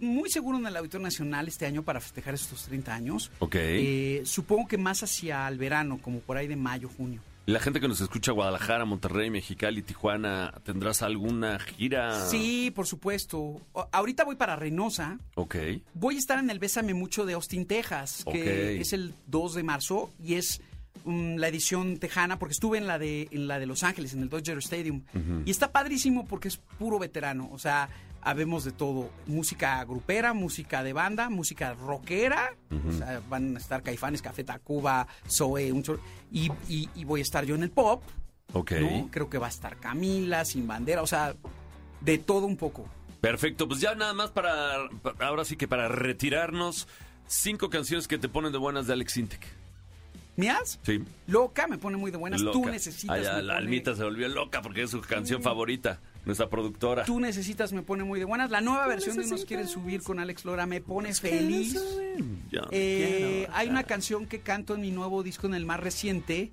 muy 0.01 0.29
seguro 0.29 0.57
en 0.57 0.65
el 0.67 0.75
Auditorio 0.75 1.05
Nacional 1.05 1.47
este 1.47 1.65
año 1.65 1.81
para 1.83 2.01
festejar 2.01 2.33
estos 2.33 2.63
30 2.65 2.93
años. 2.93 3.31
Ok. 3.39 3.55
Eh, 3.57 4.21
supongo 4.25 4.67
que 4.67 4.77
más 4.77 5.01
hacia 5.01 5.47
el 5.47 5.57
verano, 5.57 5.97
como 6.01 6.19
por 6.19 6.35
ahí 6.35 6.47
de 6.47 6.57
mayo, 6.57 6.89
junio. 6.89 7.21
La 7.45 7.59
gente 7.59 7.81
que 7.81 7.89
nos 7.89 7.99
escucha 7.99 8.31
Guadalajara, 8.31 8.85
Monterrey, 8.85 9.29
Mexicali, 9.29 9.81
Tijuana, 9.81 10.53
¿tendrás 10.63 11.01
alguna 11.01 11.59
gira? 11.59 12.25
Sí, 12.29 12.71
por 12.73 12.87
supuesto. 12.87 13.39
O- 13.73 13.87
ahorita 13.91 14.23
voy 14.23 14.37
para 14.37 14.55
Reynosa. 14.55 15.19
Ok. 15.35 15.55
Voy 15.93 16.15
a 16.15 16.19
estar 16.19 16.39
en 16.39 16.49
el 16.49 16.59
Bésame 16.59 16.93
Mucho 16.93 17.25
de 17.25 17.33
Austin, 17.33 17.65
Texas, 17.65 18.23
que 18.31 18.75
Ok. 18.77 18.81
es 18.81 18.93
el 18.93 19.13
2 19.27 19.55
de 19.55 19.63
marzo 19.63 20.09
y 20.23 20.35
es 20.35 20.61
mm, 21.05 21.35
la 21.37 21.47
edición 21.47 21.97
tejana 21.97 22.39
porque 22.39 22.53
estuve 22.53 22.77
en 22.77 22.87
la 22.87 22.97
de 22.99 23.27
en 23.31 23.47
la 23.47 23.59
de 23.59 23.65
Los 23.65 23.83
Ángeles, 23.83 24.13
en 24.13 24.21
el 24.21 24.29
Dodger 24.29 24.57
Stadium. 24.59 25.03
Y 25.45 25.51
está 25.51 25.71
padrísimo 25.71 26.25
porque 26.27 26.47
es 26.47 26.57
puro 26.57 26.99
veterano, 26.99 27.49
o 27.51 27.57
sea, 27.59 27.89
habemos 28.21 28.63
de 28.63 28.71
todo, 28.71 29.09
música 29.27 29.83
grupera, 29.83 30.33
música 30.33 30.81
de 30.83 30.93
banda, 30.93 31.29
música 31.29 31.73
rockera, 31.73 32.55
o 32.87 32.91
sea, 32.93 33.21
van 33.29 33.55
a 33.57 33.59
estar 33.59 33.83
Caifanes, 33.83 34.21
Café 34.21 34.43
Tacuba, 34.45 35.07
Zoe, 35.29 35.71
un 35.73 35.83
chor- 35.83 35.99
y, 36.31 36.49
y- 36.69 36.89
y 36.95 37.03
voy 37.05 37.19
a 37.19 37.23
estar 37.23 37.43
yo 37.45 37.55
en 37.55 37.63
el 37.63 37.71
pop, 37.71 38.01
Ok. 38.53 38.71
¿no? 38.79 39.09
Creo 39.11 39.29
que 39.29 39.37
va 39.37 39.47
a 39.47 39.49
estar 39.49 39.75
Camila, 39.77 40.45
Sin 40.45 40.65
Bandera, 40.67 41.01
o 41.01 41.07
sea, 41.07 41.35
de 41.99 42.17
todo 42.17 42.45
un 42.45 42.55
poco. 42.55 42.85
Perfecto, 43.19 43.67
pues 43.67 43.81
ya 43.81 43.93
nada 43.95 44.13
más 44.13 44.31
para, 44.31 44.87
para- 45.01 45.27
ahora 45.27 45.43
sí 45.43 45.57
que 45.57 45.67
para 45.67 45.89
retirarnos, 45.89 46.87
cinco 47.27 47.69
canciones 47.69 48.07
que 48.07 48.17
te 48.17 48.29
ponen 48.29 48.51
de 48.53 48.57
buenas 48.57 48.87
de 48.87 48.93
Alex 48.93 49.17
Intec. 49.17 49.45
¿Mías? 50.35 50.79
Sí. 50.83 50.99
Loca 51.27 51.67
me 51.67 51.77
pone 51.77 51.95
muy 51.97 52.09
de 52.09 52.17
buenas. 52.17 52.41
Tú 52.41 52.65
necesitas. 52.65 53.21
La 53.21 53.35
pone- 53.35 53.53
almita 53.53 53.95
se 53.95 54.03
volvió 54.03 54.27
loca 54.27 54.61
porque 54.63 54.81
es 54.83 54.89
su 54.89 54.99
canción 55.01 55.43
favorita, 55.43 56.01
nuestra 56.25 56.49
productora. 56.49 57.05
Tú 57.05 57.19
necesitas 57.19 57.71
me 57.71 57.83
pone 57.83 58.03
muy 58.03 58.17
de 58.19 58.25
buenas. 58.25 58.49
La 58.49 58.59
nueva 58.61 58.87
versión 58.87 59.15
de 59.17 59.27
Nos 59.27 59.45
quieren 59.45 59.67
subir 59.67 60.01
con 60.01 60.19
Alex 60.19 60.43
Lora 60.45 60.65
me 60.65 60.81
pone 60.81 61.13
feliz. 61.13 61.73
Yo 62.51 62.61
no 62.61 62.67
Eh, 62.71 63.47
hay 63.53 63.67
una 63.69 63.83
canción 63.83 64.25
que 64.25 64.39
canto 64.39 64.73
en 64.73 64.81
mi 64.81 64.89
nuevo 64.91 65.21
disco, 65.21 65.45
en 65.45 65.53
el 65.53 65.67
más 65.67 65.79
reciente, 65.79 66.51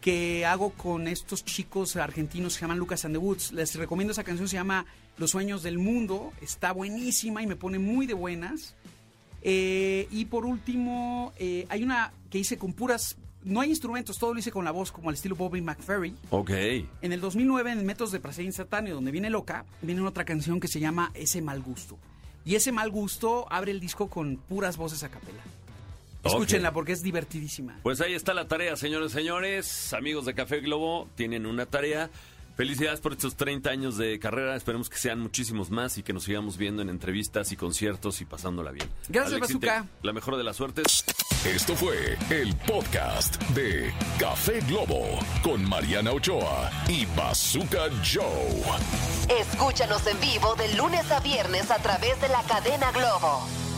que 0.00 0.46
hago 0.46 0.70
con 0.70 1.06
estos 1.06 1.44
chicos 1.44 1.96
argentinos 1.96 2.54
que 2.54 2.60
se 2.60 2.62
llaman 2.62 2.78
Lucas 2.78 3.04
and 3.04 3.14
the 3.14 3.18
Woods. 3.18 3.52
Les 3.52 3.74
recomiendo 3.74 4.12
esa 4.12 4.24
canción, 4.24 4.48
se 4.48 4.56
llama 4.56 4.86
Los 5.18 5.32
Sueños 5.32 5.62
del 5.62 5.76
Mundo. 5.78 6.32
Está 6.40 6.72
buenísima 6.72 7.42
y 7.42 7.46
me 7.46 7.54
pone 7.56 7.78
muy 7.78 8.06
de 8.06 8.14
buenas. 8.14 8.74
Eh, 9.42 10.08
y 10.10 10.24
por 10.26 10.46
último, 10.46 11.34
eh, 11.38 11.66
hay 11.68 11.82
una 11.82 12.12
que 12.30 12.38
hice 12.38 12.56
con 12.56 12.72
puras... 12.72 13.16
No 13.42 13.62
hay 13.62 13.70
instrumentos, 13.70 14.18
todo 14.18 14.34
lo 14.34 14.38
hice 14.38 14.52
con 14.52 14.66
la 14.66 14.70
voz, 14.70 14.92
como 14.92 15.08
al 15.08 15.14
estilo 15.14 15.34
Bobby 15.34 15.62
McFerry. 15.62 16.14
Ok. 16.28 16.50
En 17.00 17.12
el 17.12 17.22
2009, 17.22 17.72
en 17.72 17.86
Métodos 17.86 18.12
de 18.12 18.20
Placer 18.20 18.44
Instantáneo, 18.44 18.94
donde 18.94 19.10
viene 19.10 19.30
Loca, 19.30 19.64
viene 19.80 20.02
otra 20.02 20.26
canción 20.26 20.60
que 20.60 20.68
se 20.68 20.78
llama 20.78 21.10
Ese 21.14 21.40
Mal 21.40 21.62
Gusto. 21.62 21.98
Y 22.44 22.54
ese 22.54 22.72
mal 22.72 22.90
gusto 22.90 23.46
abre 23.50 23.70
el 23.70 23.80
disco 23.80 24.08
con 24.08 24.36
puras 24.36 24.76
voces 24.76 25.02
a 25.02 25.10
capela. 25.10 25.42
Ok. 26.22 26.32
Escúchenla 26.32 26.72
porque 26.72 26.92
es 26.92 27.02
divertidísima. 27.02 27.78
Pues 27.82 28.00
ahí 28.00 28.14
está 28.14 28.34
la 28.34 28.48
tarea, 28.48 28.76
señores 28.76 29.12
señores. 29.12 29.92
Amigos 29.94 30.26
de 30.26 30.34
Café 30.34 30.60
Globo, 30.60 31.08
tienen 31.14 31.46
una 31.46 31.66
tarea. 31.66 32.10
Felicidades 32.60 33.00
por 33.00 33.12
estos 33.12 33.36
30 33.36 33.70
años 33.70 33.96
de 33.96 34.18
carrera. 34.18 34.54
Esperemos 34.54 34.90
que 34.90 34.98
sean 34.98 35.18
muchísimos 35.18 35.70
más 35.70 35.96
y 35.96 36.02
que 36.02 36.12
nos 36.12 36.24
sigamos 36.24 36.58
viendo 36.58 36.82
en 36.82 36.90
entrevistas 36.90 37.52
y 37.52 37.56
conciertos 37.56 38.20
y 38.20 38.26
pasándola 38.26 38.70
bien. 38.70 38.86
Gracias, 39.08 39.32
Alex 39.32 39.54
Bazooka. 39.54 39.86
La 40.02 40.12
mejor 40.12 40.36
de 40.36 40.44
las 40.44 40.56
suertes. 40.56 41.06
Esto 41.46 41.74
fue 41.74 42.18
el 42.28 42.54
podcast 42.66 43.40
de 43.52 43.94
Café 44.18 44.60
Globo 44.68 45.08
con 45.42 45.66
Mariana 45.66 46.12
Ochoa 46.12 46.70
y 46.86 47.06
Bazooka 47.16 47.88
Joe. 48.04 49.40
Escúchanos 49.40 50.06
en 50.06 50.20
vivo 50.20 50.54
de 50.56 50.74
lunes 50.74 51.10
a 51.12 51.20
viernes 51.20 51.70
a 51.70 51.78
través 51.78 52.20
de 52.20 52.28
la 52.28 52.42
cadena 52.42 52.92
Globo. 52.92 53.69